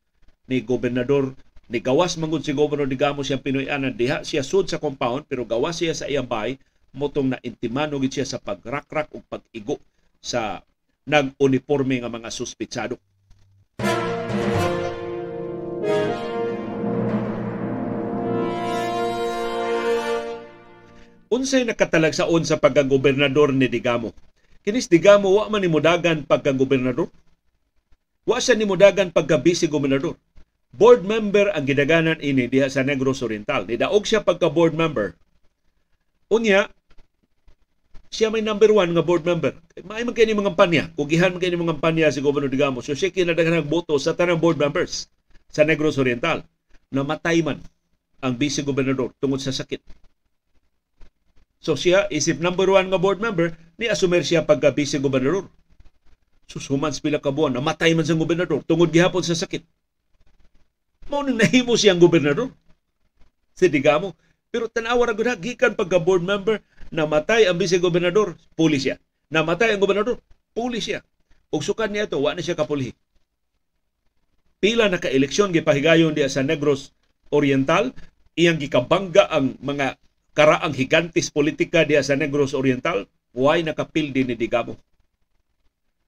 [0.49, 5.25] ni gobernador ni gawas mangud si Governor Digamo siyang Pinoy-anan diha siya sud sa compound
[5.25, 6.61] pero gawas siya sa iyang bahay.
[6.95, 9.81] Motong na intimano gid siya sa pagrakrak ug pag-igo
[10.21, 10.61] sa
[11.09, 12.95] nag-uniforme nga mga suspitsado.
[21.33, 24.13] Unsay nakatalagsaon sa pagkagobernador ni Digamo?
[24.61, 27.09] Kinis Digamo wa man nimudagan pagkagobernador?
[28.25, 30.17] Wa siya nimudagan pagka vice gobernador.
[30.75, 33.65] Board member ang gidaganan ini diha sa Negros Oriental.
[33.65, 35.15] Nidaog siya pagka board member.
[36.29, 36.67] Unya,
[38.09, 39.57] siya may number one nga board member.
[39.81, 40.83] Maay man ni mga kampanya.
[40.93, 42.85] Kugihan man ni mga kampanya si Governor Digamo.
[42.85, 45.09] So siya kinadaghan ng boto sa tanang board members
[45.49, 46.45] sa Negros Oriental.
[46.93, 47.61] Namatay man
[48.21, 50.04] ang vice gobernador tungod sa sakit.
[51.65, 55.49] So siya, isip number one nga board member, ni asumer siya pagka vice gobernador.
[56.45, 59.65] Susumans pila ka buwan, namatay man sa gobernador tungod gihapon sa sakit.
[61.09, 62.53] Mao nang nahimo siyang gobernador.
[63.57, 64.13] Si Digamo.
[64.53, 66.61] Pero tanawa ra gud gikan pagka board member,
[66.93, 69.01] namatay ang vice gobernador, pulis siya.
[69.33, 70.21] Namatay ang gobernador,
[70.53, 71.01] pulis siya.
[71.49, 72.93] Ug sukan niya to, wa na siya kapulihi.
[74.61, 76.93] Pila na ka-eleksyon gipahigayon diya sa Negros
[77.33, 77.89] Oriental,
[78.37, 79.97] iyang gikabangga ang mga
[80.35, 84.75] karaang higantis politika diya sa Negros Oriental, why nakapildi ni Digamo.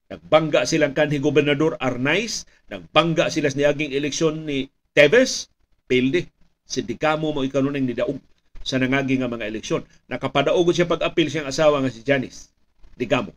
[0.07, 5.51] Nagbangga silang kanhi gobernador Arnaiz, nagbangga sila sa niaging eleksyon ni Teves,
[5.87, 6.27] pildi.
[6.67, 8.19] Si Digamo mo ikanuning nidaog
[8.59, 9.87] sa nangagi nga mga eleksyon.
[10.11, 12.51] Nakapadaog siya pag-apil siyang asawa nga si Janice
[12.99, 13.31] Digamo.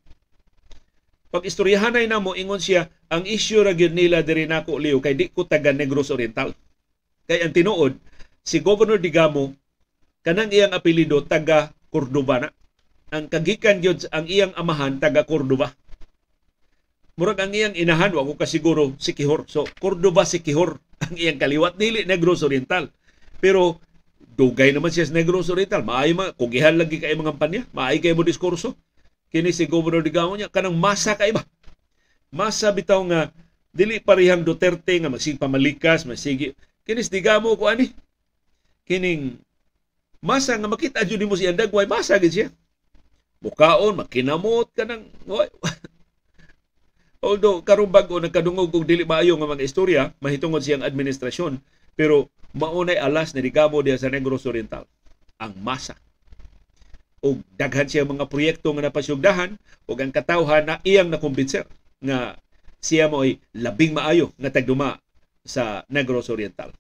[1.31, 5.15] Pag istoryahanay na mo, ingon siya, ang issue ra gyud nila diri nako liw kay
[5.15, 6.51] di ko taga Negros Oriental.
[7.31, 7.95] Kay ang tinuod,
[8.43, 9.55] si Governor Digamo
[10.27, 12.49] kanang iyang apelido taga Cordova na.
[13.11, 15.75] Ang kagikan gyud ang iyang amahan taga Cordova
[17.21, 19.45] murag ang iyang inahan wa ko kasiguro si Kihor.
[19.45, 22.89] So Cordova si Kihor ang iyang kaliwat dili Negros Oriental.
[23.45, 23.77] Pero
[24.17, 25.85] dugay naman siya sa Negros Oriental.
[25.85, 28.73] Maay mga kugihan lagi kay mga kampanya, maay kay mo diskurso.
[29.29, 31.45] Kini si Governor Digamo niya kanang masa kay ba.
[32.33, 33.29] Masa bitaw nga
[33.71, 36.57] dili parihang Duterte nga magsig pamalikas, magsige.
[36.89, 37.93] Kini si Digamo ko ani.
[38.89, 39.37] Kining
[40.21, 42.49] masa nga makita jud mo si Andagway, masa gid siya.
[43.41, 45.09] Bukaon, makinamot ka ng
[47.21, 51.61] Although karong bag-o nagkadungog og dili maayo nga mga istorya mahitungod siyang administrasyon
[51.93, 54.89] pero maunay alas ni Rigamo diya sa Negros Oriental
[55.37, 56.01] ang masa
[57.21, 61.69] og daghan siya mga proyekto nga napasugdahan ug ang katawhan na iyang nakumbinser
[62.01, 62.41] nga
[62.81, 64.97] siya mo ay labing maayo nga tagduma
[65.45, 66.73] sa Negros Oriental.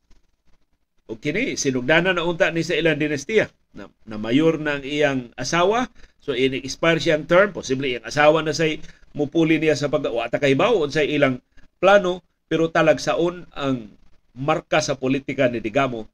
[1.10, 5.90] O kini sinugdanan na unta ni sa ilang dinastiya na, na mayor ng iyang asawa
[6.22, 8.78] so ini-expire siyang term posible iyang asawa na say
[9.10, 11.42] mupuli niya sa pag wa ta kahibaw unsay ilang
[11.82, 13.90] plano pero talagsaon ang
[14.38, 16.06] marka sa politika ni Digamo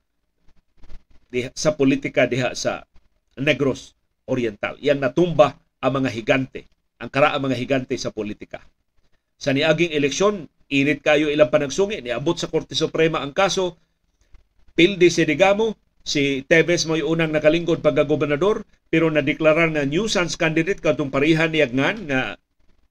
[1.30, 2.88] diha, sa politika diha sa
[3.36, 3.92] Negros
[4.26, 4.80] Oriental.
[4.80, 6.66] Yang natumba ang mga higante,
[6.98, 8.64] ang karaang mga higante sa politika.
[9.36, 13.76] Sa niaging eleksyon, init kayo ilang panagsungi, niabot sa Korte Suprema ang kaso,
[14.76, 15.74] pildi si Digamo,
[16.06, 18.62] si Tevez mo unang nakalingkod pagka-gobernador,
[18.92, 22.36] pero nadeklarar na nuisance candidate katong parihan ni Agnan nga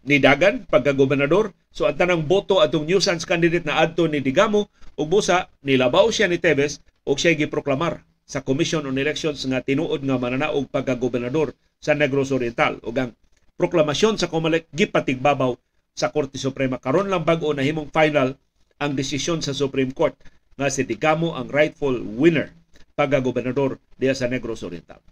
[0.04, 1.54] ni Dagan pagka-gobernador.
[1.72, 4.68] So ang tanang boto atong nuisance candidate na adto ni Digamo
[4.98, 10.02] ug busa nilabaw siya ni Tevez ug siya giproklamar sa Commission on Elections nga tinuod
[10.02, 12.82] nga mananaog pagka-gobernador sa Negros Oriental.
[12.82, 13.12] Ug ang
[13.56, 15.54] proklamasyon sa COMELEC gipatigbabaw
[15.96, 16.82] sa Korte Suprema.
[16.82, 18.36] Karon lang bag-o nahimong final
[18.82, 20.18] ang desisyon sa Supreme Court
[20.56, 22.56] nga si Digamo ang rightful winner
[22.96, 25.04] pagagobernador diya sa Negros Oriental.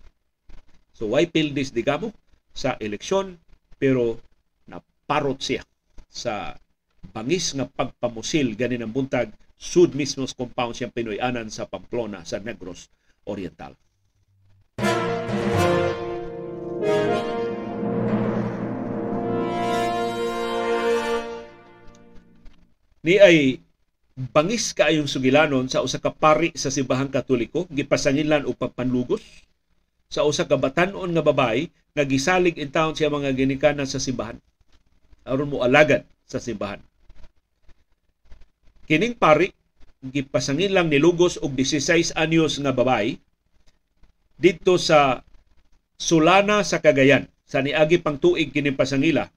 [0.96, 2.16] So why pildis digamo
[2.56, 3.36] sa eleksyon
[3.76, 4.24] pero
[4.72, 5.68] naparot siya
[6.08, 6.56] sa
[7.12, 12.88] bangis nga pagpamusil ganin ang buntag sud mismo compound siyang Pinoyanan sa Pamplona sa Negros
[13.28, 13.76] Oriental.
[23.04, 23.60] Ni ay
[24.14, 29.26] bangis kaayong sugilanon sa usa ka pari sa simbahang katoliko gipasangilan og pagpanlugos
[30.06, 34.38] sa usa ka batan-on nga babay nga gisalig in town siya mga ginikanan sa simbahan.
[35.26, 36.78] Aron mo alagad sa simbahan.
[38.86, 39.50] Kining pari
[40.04, 43.18] gipasangin lang ni Lugos og 16 anyos nga babay
[44.38, 45.24] didto sa
[45.98, 47.32] Sulana sa Cagayan.
[47.48, 49.30] Sa niagi pang tuig kining pasangila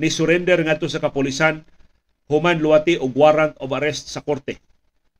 [0.00, 1.64] ni surrender ngadto sa kapulisan
[2.28, 4.60] human luwati og warrant of arrest sa korte.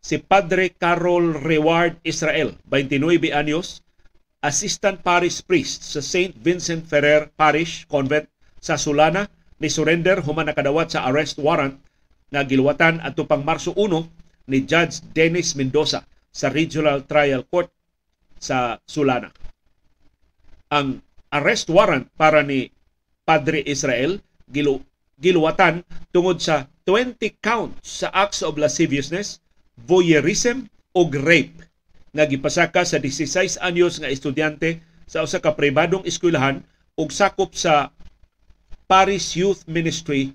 [0.04, 3.80] Si Padre Carol Reward Israel, 29 anyos,
[4.44, 6.36] assistant parish priest sa St.
[6.36, 8.28] Vincent Ferrer Parish Convent
[8.60, 9.28] sa Sulana,
[9.60, 11.80] ni surrender human nakadawat sa arrest warrant
[12.28, 17.70] nga giluwatan adto pang Marso 1 ni Judge Dennis Mendoza sa Regional Trial Court
[18.36, 19.32] sa Sulana.
[20.74, 21.00] Ang
[21.32, 22.68] arrest warrant para ni
[23.24, 24.84] Padre Israel gilu
[25.18, 29.40] giluwatan tungod sa 20 counts sa acts of lasciviousness,
[29.88, 31.64] voyeurism o rape
[32.14, 34.78] nga gipasaka sa 16 anyos nga estudyante
[35.10, 36.62] sa usa ka pribadong eskwelahan
[36.94, 37.90] ug sakop sa
[38.86, 40.30] Paris Youth Ministry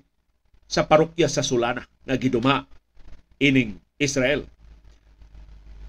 [0.68, 2.68] sa parokya sa Sulana nga giduma
[3.40, 4.44] ining Israel.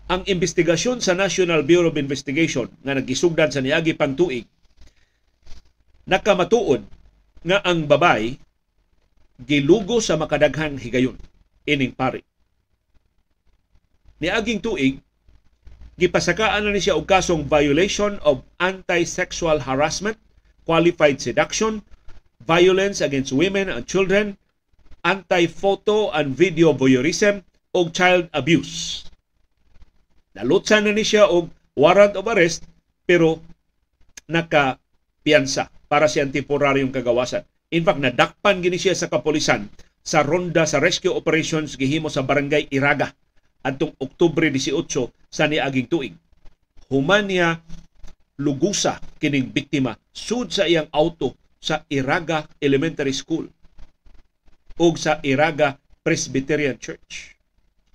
[0.07, 4.15] Ang investigasyon sa National Bureau of Investigation nga nagisugdan sa niagi pang
[6.07, 6.83] nakamatuod
[7.43, 8.35] nga ang babay
[9.45, 11.17] gilugo sa makadaghang higayon
[11.65, 12.21] ining pari.
[14.21, 15.01] Niaging tuig,
[15.97, 20.17] gipasakaan na ni siya og kasong violation of anti-sexual harassment,
[20.65, 21.81] qualified seduction,
[22.45, 24.37] violence against women and children,
[25.01, 27.41] anti-photo and video voyeurism,
[27.73, 29.07] o child abuse.
[30.37, 32.67] Nalutsan na ni siya og warrant of arrest
[33.03, 33.41] pero
[34.29, 37.43] naka-piyansa para sa temporaryong kagawasan.
[37.71, 39.71] In fact, nadakpan gini siya sa kapolisan
[40.03, 43.15] sa ronda sa rescue operations gihimo sa barangay Iraga
[43.63, 44.75] adtong Oktubre 18
[45.31, 46.13] sa niaging tuig.
[46.91, 47.63] Human niya
[48.41, 53.47] lugusa kining biktima sud sa iyang auto sa Iraga Elementary School
[54.75, 57.39] ug sa Iraga Presbyterian Church.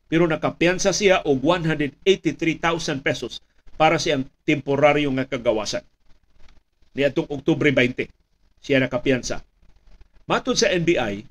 [0.09, 3.45] Pero nakapiyansa siya og 183,000 pesos
[3.77, 5.85] para sa iyang temporaryo nga kagawasan.
[6.97, 8.09] Niadtong Oktubre 20
[8.65, 9.45] siya nakapiyansa
[10.27, 11.23] Matod sa NBI,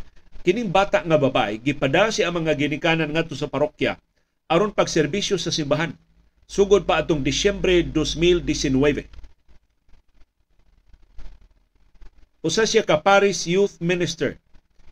[0.48, 4.00] kining bata nga babay gipada si ang mga ginikanan ngadto sa parokya
[4.48, 5.92] aron pagserbisyo sa simbahan
[6.48, 9.04] sugod pa atong Disyembre 2019.
[12.40, 14.40] Usa siya ka Paris Youth Minister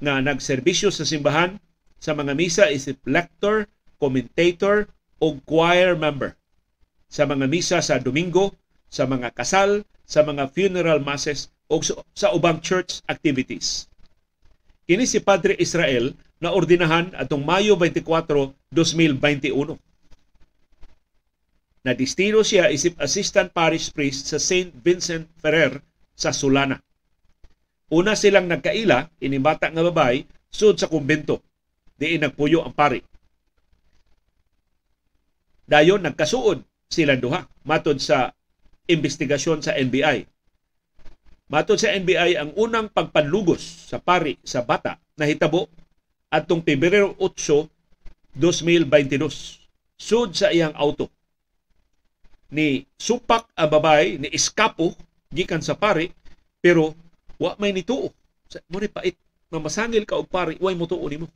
[0.04, 1.56] nga nagserbisyo sa simbahan
[1.96, 3.72] sa mga misa isip lector,
[4.04, 4.92] commentator
[5.24, 6.36] o choir member
[7.08, 8.52] sa mga misa sa Domingo,
[8.92, 11.80] sa mga kasal, sa mga funeral masses o
[12.12, 13.88] sa ubang church activities.
[14.84, 16.12] Kini si Padre Israel
[16.44, 19.80] na ordinahan atong Mayo 24, 2021.
[21.88, 24.76] Na destino siya isip Assistant Parish Priest sa St.
[24.76, 25.80] Vincent Ferrer
[26.16, 26.84] sa Sulana.
[27.96, 31.40] Una silang nagkaila, inimbata nga babay, sud sa kumbento.
[31.96, 33.00] Diin nagpuyo ang pari.
[35.64, 36.60] Dayon nagkasuod
[36.92, 38.36] silang duha matod sa
[38.92, 40.33] investigasyon sa NBI
[41.54, 45.70] Matod sa NBI, ang unang pagpanlugos sa pari sa bata na hitabo
[46.34, 47.70] atong Pebrero 8,
[48.42, 49.30] 2022
[49.94, 51.14] sud sa iyang auto.
[52.50, 54.98] Ni supak ang babay ni iskapo
[55.30, 56.10] gikan sa pari
[56.58, 56.98] pero
[57.38, 58.10] wa may nituo.
[58.74, 59.14] Mo ni pait
[59.54, 61.30] mamasangil ka og pari way mo tuo nimo.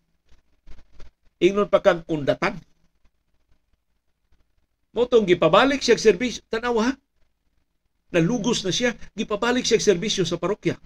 [1.38, 2.58] Ingnon pa kang kundatan.
[4.98, 6.42] Motong gipabalik siya serbisyo.
[6.50, 6.92] Tanawa ha?
[8.12, 10.80] Nalugos na siya, gipabalik siya serbisyo sa parokya.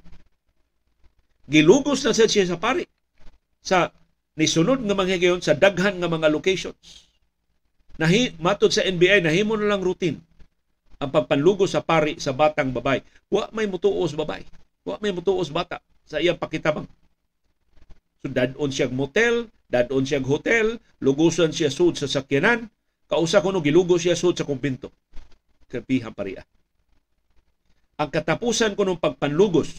[1.45, 2.87] Gilugos na siya sa pari
[3.61, 3.91] sa
[4.37, 7.09] nisunod nga mga gayon sa daghan nga mga locations.
[7.99, 10.17] Nahi, matod sa NBI, nahimo na lang routine
[11.01, 13.01] ang pagpanlugos sa pari sa batang babay.
[13.25, 14.45] Wa may mutuos babay.
[14.85, 16.85] Wa may mutuos bata sa iyang pakitabang.
[18.21, 22.69] So dadon siya motel, dadon siya hotel, lugusan siya sud sa sakyanan,
[23.09, 24.93] kausa kuno gilugos siya sud sa kumpinto.
[25.65, 26.45] Kapihan pariya
[28.01, 29.69] ang katapusan ko ng pagpanlugos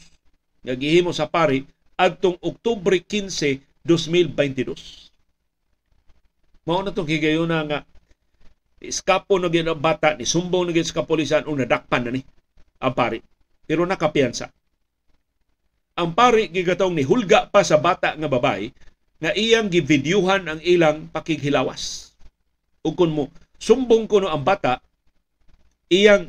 [0.62, 1.66] nga gihimo sa pari
[1.99, 4.79] adtong Oktubre 15, 2022.
[6.62, 7.83] Mao na tong higayuna nga
[8.83, 12.23] Iskapo na gyud bata, ni sumbong na gyud sa kapulisan o nadakpan na ni
[12.83, 13.23] ang pari.
[13.62, 14.51] Pero nakapiyansa.
[15.95, 18.75] Ang pari gigatong ni hulga pa sa bata nga babae
[19.23, 22.11] nga iyang givideohan ang ilang pakighilawas.
[22.83, 23.31] Ug kun mo
[23.62, 24.83] sumbong kuno ang bata,
[25.87, 26.27] iyang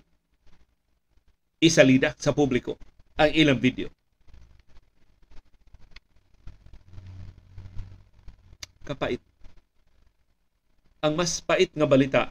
[1.63, 2.75] isalida sa publiko
[3.15, 3.87] ang ilang video.
[8.83, 9.23] Kapait.
[10.99, 12.21] Ang mas pait nga balita,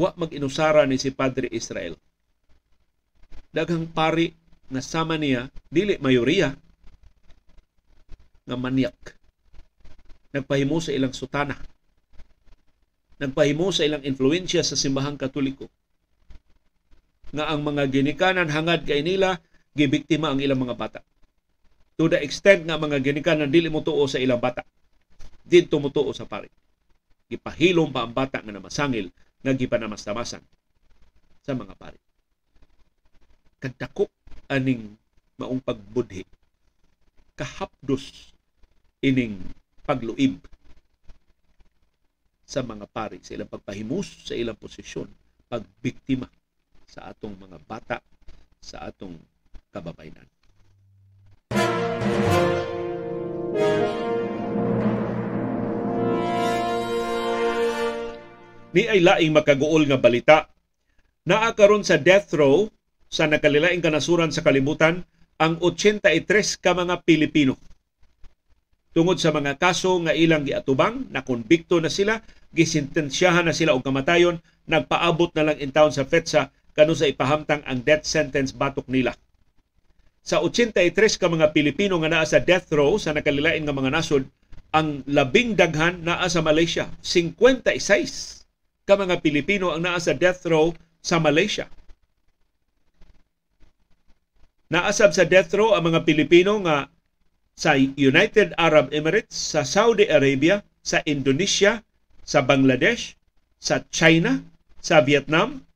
[0.00, 1.96] wa mag-inusara ni si Padre Israel.
[3.52, 4.32] Daghang pari
[4.72, 6.56] nga sama niya, dili mayoriya,
[8.48, 8.96] nga manyak
[10.30, 11.58] nagpahimo sa ilang sutana,
[13.18, 15.66] nagpahimo sa ilang influensya sa simbahang katoliko,
[17.30, 19.38] nga ang mga ginikanan hangad kay nila,
[19.74, 21.00] gibiktima ang ilang mga bata.
[21.98, 24.66] To the extent nga mga ginikanan dili mo tuo sa ilang bata,
[25.46, 26.50] dito mo sa pari.
[27.30, 29.10] Gipahilom pa ang bata nga namasangil,
[29.40, 30.42] nga gipanamastamasan
[31.42, 32.00] sa mga pari.
[33.60, 34.10] Kadako
[34.50, 34.98] aning
[35.38, 36.26] maong pagbudhi
[37.40, 38.36] kahapdos
[39.00, 39.40] ining
[39.88, 40.36] pagluib
[42.44, 45.08] sa mga pari sa ilang pagpahimus sa ilang posisyon
[45.48, 46.28] pagbiktima
[46.90, 48.02] sa atong mga bata
[48.58, 49.14] sa atong
[49.70, 50.26] kababayenan.
[58.74, 60.50] Ni ay laing makaguol nga balita
[61.30, 62.66] naa karon sa death row
[63.06, 65.06] sa nakalilaing kanasuran sa kalibutan
[65.38, 67.54] ang 83 ka mga Pilipino
[68.90, 72.18] tungod sa mga kaso nga ilang giatubang, nakonbikto na sila,
[72.50, 77.60] gisintensyahan na sila og kamatayon, nagpaabot na lang in town sa FETSA kanu sa ipahamtang
[77.68, 79.12] ang death sentence batok nila.
[80.24, 84.24] Sa 83 ka mga Pilipino nga naa sa death row sa nakalilain nga mga nasod,
[84.72, 86.88] ang labing daghan naa sa Malaysia.
[87.04, 90.72] 56 ka mga Pilipino ang naa sa death row
[91.04, 91.68] sa Malaysia.
[94.70, 96.88] Naasab sa death row ang mga Pilipino nga
[97.58, 101.84] sa United Arab Emirates, sa Saudi Arabia, sa Indonesia,
[102.24, 103.18] sa Bangladesh,
[103.58, 104.40] sa China,
[104.78, 105.66] sa Vietnam,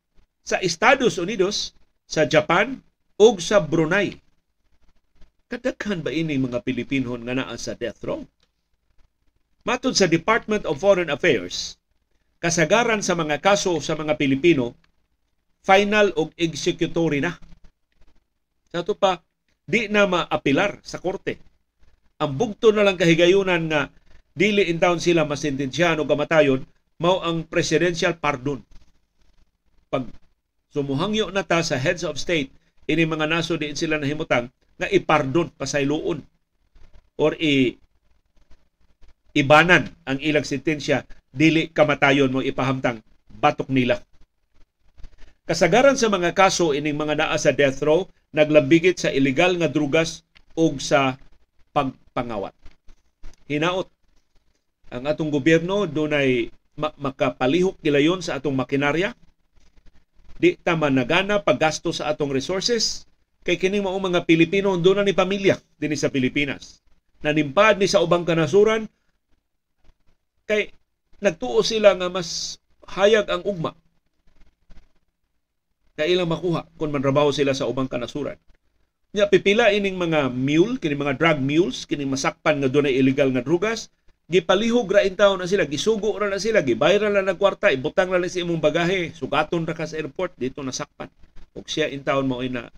[0.44, 1.72] sa Estados Unidos,
[2.06, 2.78] sa Japan,
[3.16, 4.20] ug sa Brunei.
[5.48, 8.22] Kadaghan ba ini mga Pilipino nga naa sa death row?
[9.64, 11.80] Matod sa Department of Foreign Affairs,
[12.38, 14.76] kasagaran sa mga kaso sa mga Pilipino,
[15.64, 17.32] final og executory na.
[18.68, 19.24] Sa ito pa,
[19.64, 21.40] di na maapilar sa korte
[22.20, 23.90] ang bugto na lang kahigayunan nga
[24.34, 26.62] dili in town sila masintensyahan o kamatayon
[27.02, 28.62] mao ang presidential pardon.
[29.90, 30.06] Pag
[30.74, 32.50] sumuhangyo na ta sa heads of state
[32.90, 36.18] ini mga naso diin sila nahimutang nga ipardon pasayloon
[37.14, 37.78] or i
[39.38, 43.02] ibanan ang ilang sentensya dili kamatayon mo ipahamtang
[43.38, 43.98] batok nila.
[45.44, 50.24] Kasagaran sa mga kaso ining mga naa sa death row naglabigit sa illegal nga drugas
[50.56, 51.20] ug sa
[51.74, 52.54] pagpangawat.
[53.50, 53.86] Hinaot
[54.88, 56.48] ang atong gobyerno dunay
[56.78, 59.12] makapalihok gilayon sa atong makinarya.
[60.44, 63.08] Di ta managana paggasto sa atong resources
[63.48, 66.84] kay kini mao mga Pilipino doon na ni pamilya dinhi sa Pilipinas.
[67.24, 68.84] Nanimpad ni sa ubang kanasuran
[70.44, 70.68] kay
[71.24, 73.72] nagtuo sila nga mas hayag ang ugma
[75.96, 78.36] kay ilang makuha kung manrabaho sila sa ubang kanasuran.
[79.16, 83.40] Nya pipila ining mga mule, kini mga drug mules, kini masakpan nga dunay illegal nga
[83.40, 83.88] drugas,
[84.30, 88.22] gipalihog ra in na sila, gisugo ra na sila, gibayran na ng kwarta, ibutang na
[88.24, 91.08] sa imong bagahe, sugaton ra ka sa airport, dito nasakpan.
[91.54, 92.72] Og siya in town mo ina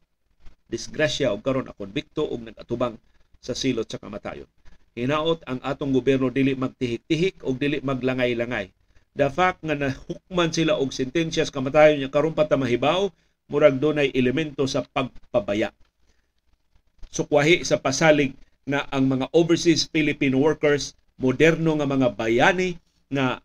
[0.66, 2.98] disgrasya og karon akon bikto og nagatubang
[3.40, 4.50] sa silot sa kamatayon.
[4.96, 8.74] Hinaot ang atong gobyerno dili magtihik-tihik og dili maglangay-langay.
[9.16, 13.08] The fact nga nahukman sila og sentensyas kamatayon nya karon pa ta mahibaw,
[13.48, 15.72] murag dunay elemento sa pagpabaya
[17.16, 18.36] sukwahi sa pasalig
[18.68, 22.76] na ang mga overseas Philippine workers moderno nga mga bayani
[23.08, 23.40] nga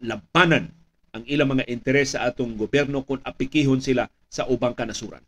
[0.00, 0.72] labanan
[1.12, 5.20] ang ilang mga interes sa atong gobyerno kung apikihon sila sa ubang kanasuran.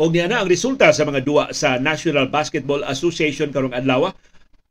[0.00, 4.08] Og niya ang resulta sa mga duwa sa National Basketball Association karong adlaw.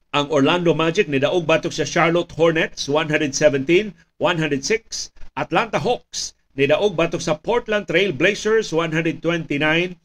[0.09, 3.93] Ang Orlando Magic ni daog batok sa Charlotte Hornets 117-106
[5.37, 9.95] Atlanta Hawks nidaog batok sa Portland Trail Blazers 129-111.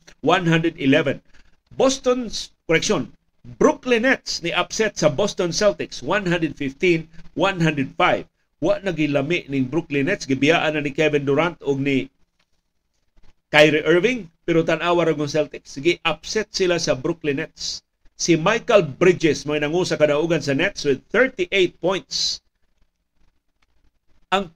[1.75, 2.31] Boston,
[2.71, 3.11] correction,
[3.59, 7.11] Brooklyn Nets ni upset sa Boston Celtics 115-105.
[8.63, 12.07] Wa nagilami ning Brooklyn Nets gibiyaan na ni Kevin Durant og ni
[13.51, 15.75] Kyrie Irving pero tan-awa ra Celtics.
[15.75, 17.83] Sige upset sila sa Brooklyn Nets
[18.15, 21.51] Si Michael Bridges mo nangu sa kadaugan sa Nets with 38
[21.83, 22.39] points.
[24.31, 24.55] Ang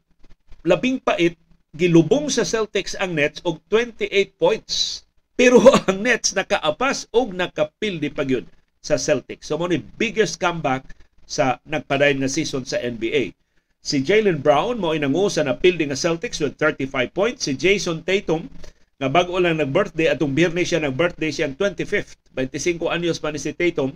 [0.62, 1.34] labing pait
[1.78, 5.06] gilubong sa Celtics ang Nets og 28 points.
[5.38, 8.50] Pero ang Nets nakaapas og nakapildi pa gyud
[8.82, 9.46] sa Celtics.
[9.46, 10.82] So mo ni biggest comeback
[11.22, 13.38] sa nagpadayon nga season sa NBA.
[13.78, 17.46] Si Jalen Brown mo inangu sa napildi nga Celtics with 35 points.
[17.46, 18.50] Si Jason Tatum
[18.98, 23.54] nga bago lang nag-birthday atong Biyernes siya nag-birthday siyang 25th 25 anyos pa ni si
[23.54, 23.94] Tatum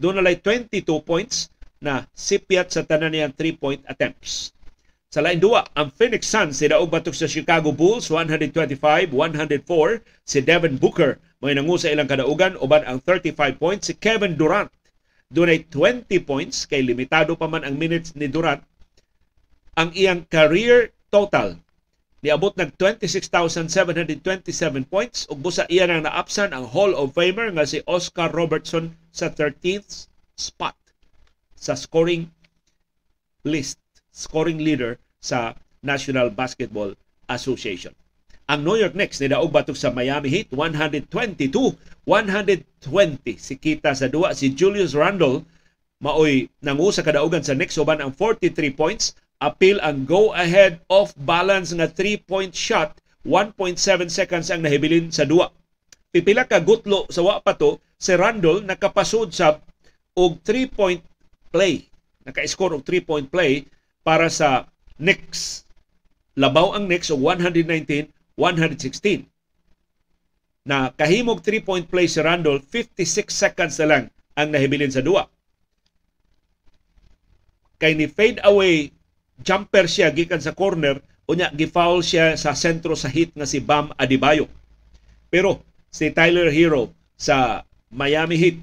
[0.00, 4.56] doon na 22 points na sipyat sa tanan niyang 3-point attempts.
[5.08, 9.08] Sa lain duwa, ang Phoenix Suns si daog batok sa Chicago Bulls 125-104
[10.28, 11.16] si Devin Booker.
[11.40, 14.68] May nangu sa ilang kadaugan uban ang 35 points si Kevin Durant.
[15.32, 18.60] Dunay 20 points kay limitado pa man ang minutes ni Durant.
[19.80, 21.56] Ang iyang career total
[22.20, 24.12] niabot nag 26,727
[24.92, 25.24] points.
[25.32, 30.12] Ug busa iya nang naapsan ang Hall of Famer nga si Oscar Robertson sa 13th
[30.36, 30.76] spot
[31.56, 32.28] sa scoring
[33.48, 33.80] list,
[34.18, 35.54] scoring leader sa
[35.86, 36.98] National Basketball
[37.30, 37.94] Association.
[38.50, 41.78] Ang New York Knicks ni daog batok sa Miami Heat 122-120
[43.38, 45.46] si kita sa duwa si Julius Randle
[46.02, 51.86] maoy nangu sa kadaugan sa Knicks uban ang 43 points appeal ang go-ahead off-balance nga
[51.86, 52.98] 3-point shot
[53.28, 53.76] 1.7
[54.08, 55.52] seconds ang nahibilin sa duwa.
[56.08, 59.60] Pipila ka gutlo sa wa pa to, si Randall nakapasod sa
[60.16, 61.04] og 3-point
[61.52, 61.84] play.
[62.24, 63.68] Naka-score og 3-point play
[64.08, 64.64] para sa
[64.96, 65.68] Knicks.
[66.40, 69.28] Labaw ang Knicks og 119-116.
[70.64, 75.28] Na kahimog 3-point play si Randall, 56 seconds na lang ang nahibilin sa duwa.
[77.76, 78.96] Kay ni fade away
[79.44, 83.92] jumper siya gikan sa corner unya gifoul siya sa sentro sa hit nga si Bam
[84.00, 84.48] Adebayo.
[85.28, 85.60] Pero
[85.92, 88.56] si Tyler Hero sa Miami Heat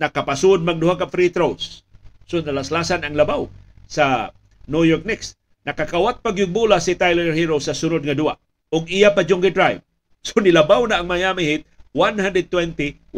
[0.00, 1.84] nakapasud magduha ka free throws.
[2.24, 3.44] So nalaslasan ang labaw
[3.84, 4.32] sa
[4.68, 5.34] New York Knicks.
[5.64, 8.36] Nakakawat pag yung bola si Tyler Hero sa sunod nga duwa.
[8.68, 9.80] Og iya pa yung drive.
[10.26, 11.62] So nilabaw na ang Miami Heat
[11.96, 13.16] 120-119.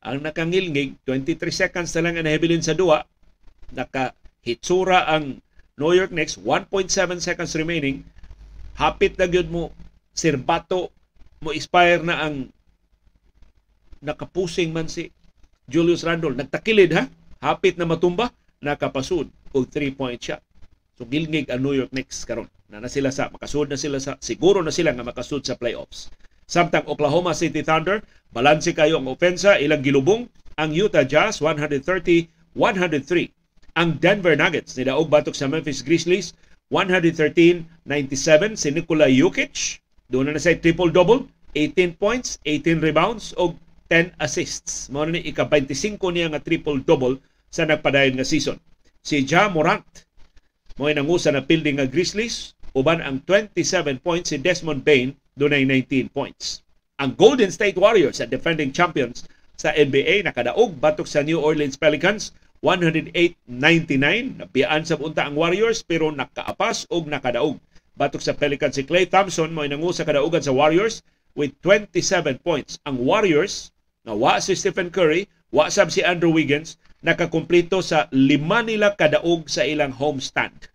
[0.00, 3.04] Ang nakangilngig, 23 seconds na lang ang nahibilin sa duwa.
[3.74, 5.44] Naka hitsura ang
[5.76, 8.04] New York Knicks 1.7 seconds remaining
[8.76, 9.72] hapit na gyud mo
[10.16, 10.92] sirbato
[11.40, 12.48] mo expire na ang
[14.00, 15.12] nakapusing man si
[15.68, 17.04] Julius Randle nagtakilid ha
[17.40, 20.44] hapit na matumba nakapasud og 3 point shot
[21.00, 22.44] so gilngig ang New York Knicks karon.
[22.68, 26.12] Na na sila sa makasud na sila sa siguro na sila nga makasud sa playoffs.
[26.44, 28.04] Samtang Oklahoma City Thunder
[28.36, 30.28] balanse kayo ang opensa ilang gilubong.
[30.60, 33.32] Ang Utah Jazz 130 103
[33.80, 36.36] ang Denver Nuggets ni daog batok sa Memphis Grizzlies
[36.68, 39.80] 113-97 si Nikola Jokic
[40.12, 43.58] doon na sa triple-double 18 points, 18 rebounds o
[43.90, 44.86] 10 assists.
[44.86, 47.18] Mao ni ika-25 niya nga triple-double
[47.50, 48.56] sa nagpadayon nga season.
[49.02, 49.84] Si Ja Morant
[50.78, 56.08] mo nangusa na building nga Grizzlies uban ang 27 points si Desmond Bain dunay 19
[56.14, 56.62] points.
[57.02, 59.26] Ang Golden State Warriors sa defending champions
[59.58, 62.32] sa NBA nakadaog batok sa New Orleans Pelicans
[62.62, 64.40] 108-99.
[64.40, 67.56] Napiyaan sa punta ang Warriors pero nakaapas og nakadaog.
[67.96, 71.00] Batok sa Pelicans si Clay Thompson mo inangu sa kadaugan sa Warriors
[71.36, 72.76] with 27 points.
[72.84, 73.72] Ang Warriors
[74.04, 79.50] na wa si Stephen Curry, wa sab si Andrew Wiggins, nakakumpleto sa lima nila kadaog
[79.50, 80.70] sa ilang homestand.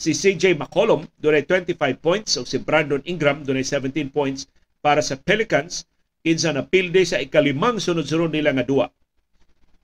[0.00, 4.50] Si CJ McCollum dunay 25 points o si Brandon Ingram dunay 17 points
[4.82, 5.86] para sa Pelicans
[6.26, 8.86] kinsa na pilde sa ikalimang sunod-sunod nila nga duwa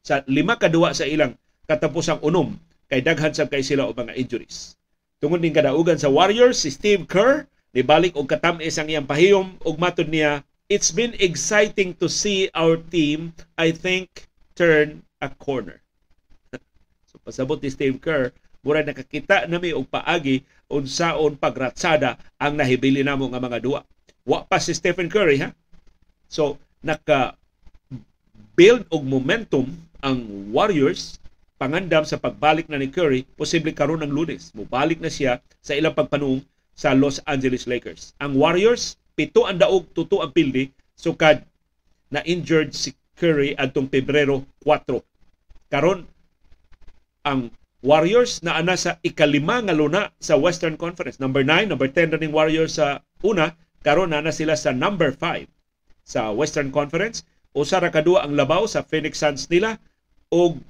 [0.02, 1.36] sa lima kaduwa sa ilang
[1.68, 2.56] katapusang unom
[2.88, 4.78] kay daghan sab kay sila og mga injuries.
[5.20, 7.44] Tungod ning kadaugan sa Warriors si Steve Kerr
[7.76, 12.76] nibalik og katam-is ang iyang pahiyom ug matud niya It's been exciting to see our
[12.76, 15.80] team, I think, turn a corner.
[17.08, 23.32] so pasabot ni Steve Kerr, mura nakakita nami og paagi unsaon pagratsada ang nahibili namo
[23.32, 23.80] nga mga duwa.
[24.28, 25.56] Wa pa si Stephen Curry ha.
[26.28, 27.32] So naka
[28.52, 29.72] build og momentum
[30.04, 30.20] ang
[30.52, 31.16] Warriors
[31.56, 34.52] pangandam sa pagbalik na ni Curry, posible karon ng lunes.
[34.52, 36.44] Mubalik na siya sa ilang pagpanuong
[36.76, 38.12] sa Los Angeles Lakers.
[38.20, 41.42] Ang Warriors, pito ang daog, tuto ang pildi, sukad
[42.14, 45.02] na injured si Curry adtong Pebrero 4.
[45.74, 46.06] Karon
[47.26, 47.50] ang
[47.82, 51.18] Warriors na ana sa ikalima nga luna sa Western Conference.
[51.18, 55.46] Number 9, number 10 na Warriors sa una, karon na, sila sa number 5
[56.06, 57.26] sa Western Conference.
[57.54, 59.78] Usa ra kadua ang labaw sa Phoenix Suns nila
[60.30, 60.62] og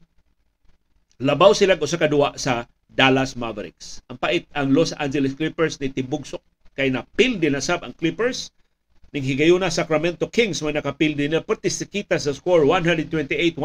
[1.21, 4.01] labaw sila usa ka duwa sa Dallas Mavericks.
[4.09, 6.41] Ang pait ang Los Angeles Clippers ni tibugsok
[6.79, 8.55] kay napil din na sab ang Clippers.
[9.11, 11.43] Ning higayuna Sacramento Kings may nakapildi na.
[11.43, 13.59] Perti kita sa score 128-127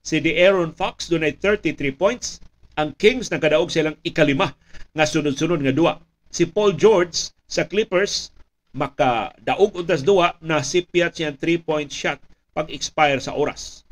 [0.00, 2.40] si De'Aaron Fox dunay 33 points.
[2.80, 4.56] Ang Kings nakadaog silang ikalima
[4.96, 8.32] nga sunod-sunod nga duwa si Paul George sa Clippers
[8.76, 12.20] makadaog untas duwa na sipyat siyang 3-point shot
[12.52, 13.84] pag-expire sa oras.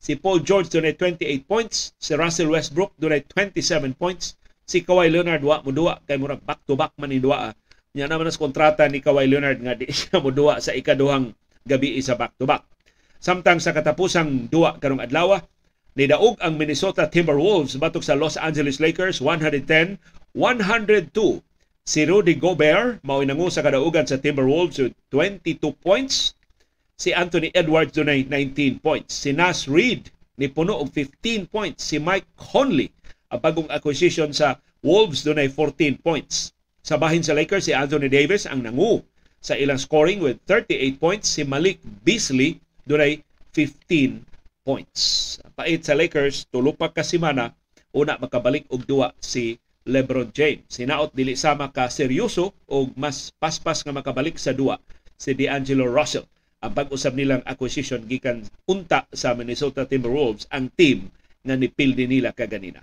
[0.00, 5.40] Si Paul George dunay 28 points, si Russell Westbrook dunay 27 points, si Kawhi Leonard
[5.46, 7.54] wa mo duwa kay murag back to back man ni duwa.
[7.96, 11.30] Nya naman as kontrata ni Kawhi Leonard nga di siya mo duwa sa ikaduhang
[11.62, 12.66] gabi sa back to back.
[13.22, 15.40] Samtang sa katapusang duwa karong adlaw,
[15.96, 19.96] nidaog ang Minnesota Timberwolves batok sa Los Angeles Lakers 110-102
[21.86, 26.34] Si Rudy Gobert mao nangu sa kadaugan sa Timberwolves with 22 points.
[26.98, 29.14] Si Anthony Edwards dunay 19 points.
[29.14, 31.86] Si Nas Reed ni puno og 15 points.
[31.86, 32.90] Si Mike Conley
[33.30, 36.54] ang bagong acquisition sa Wolves dunay 14 points.
[36.86, 39.02] Sa bahin sa Lakers si Anthony Davis ang nangu
[39.42, 41.26] sa ilang scoring with 38 points.
[41.26, 43.18] Si Malik Beasley dunay
[43.50, 44.22] 15
[44.62, 45.00] points.
[45.58, 47.50] Pait sa Lakers tulo pa ka semana
[47.96, 50.66] una makabalik og duwa si LeBron James.
[50.68, 54.78] Sinaot dili sama ka seryoso o mas paspas nga makabalik sa duwa
[55.16, 56.26] si D'Angelo Russell.
[56.60, 61.08] Ang pag-usab nilang acquisition gikan unta sa Minnesota Timberwolves ang team
[61.46, 62.82] nga nipildi nila kaganina.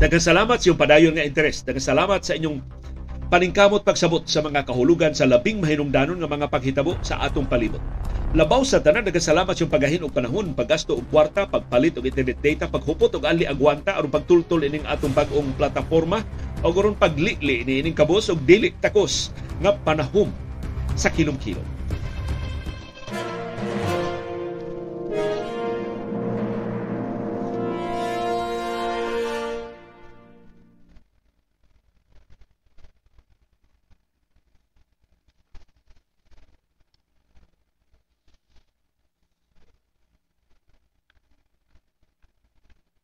[0.00, 1.62] Nagkasalamat sa iyong padayon nga interes.
[1.62, 2.58] Nagkasalamat sa inyong
[3.30, 7.78] paningkamot pagsabot sa mga kahulugan sa labing mahinungdanon nga mga paghitabo sa atong palibot.
[8.30, 12.70] Labaw sa tanan, nagkasalamat sa pagahin og panahon, paggasto og kwarta, pagpalit og internet data,
[12.70, 16.22] paghupot og ali agwanta aron pagtultol ining atong bag-ong plataporma
[16.62, 20.30] o karon pagliili ni ining kabos og dili takos nga panahom
[20.94, 21.66] sa kilom-kilom.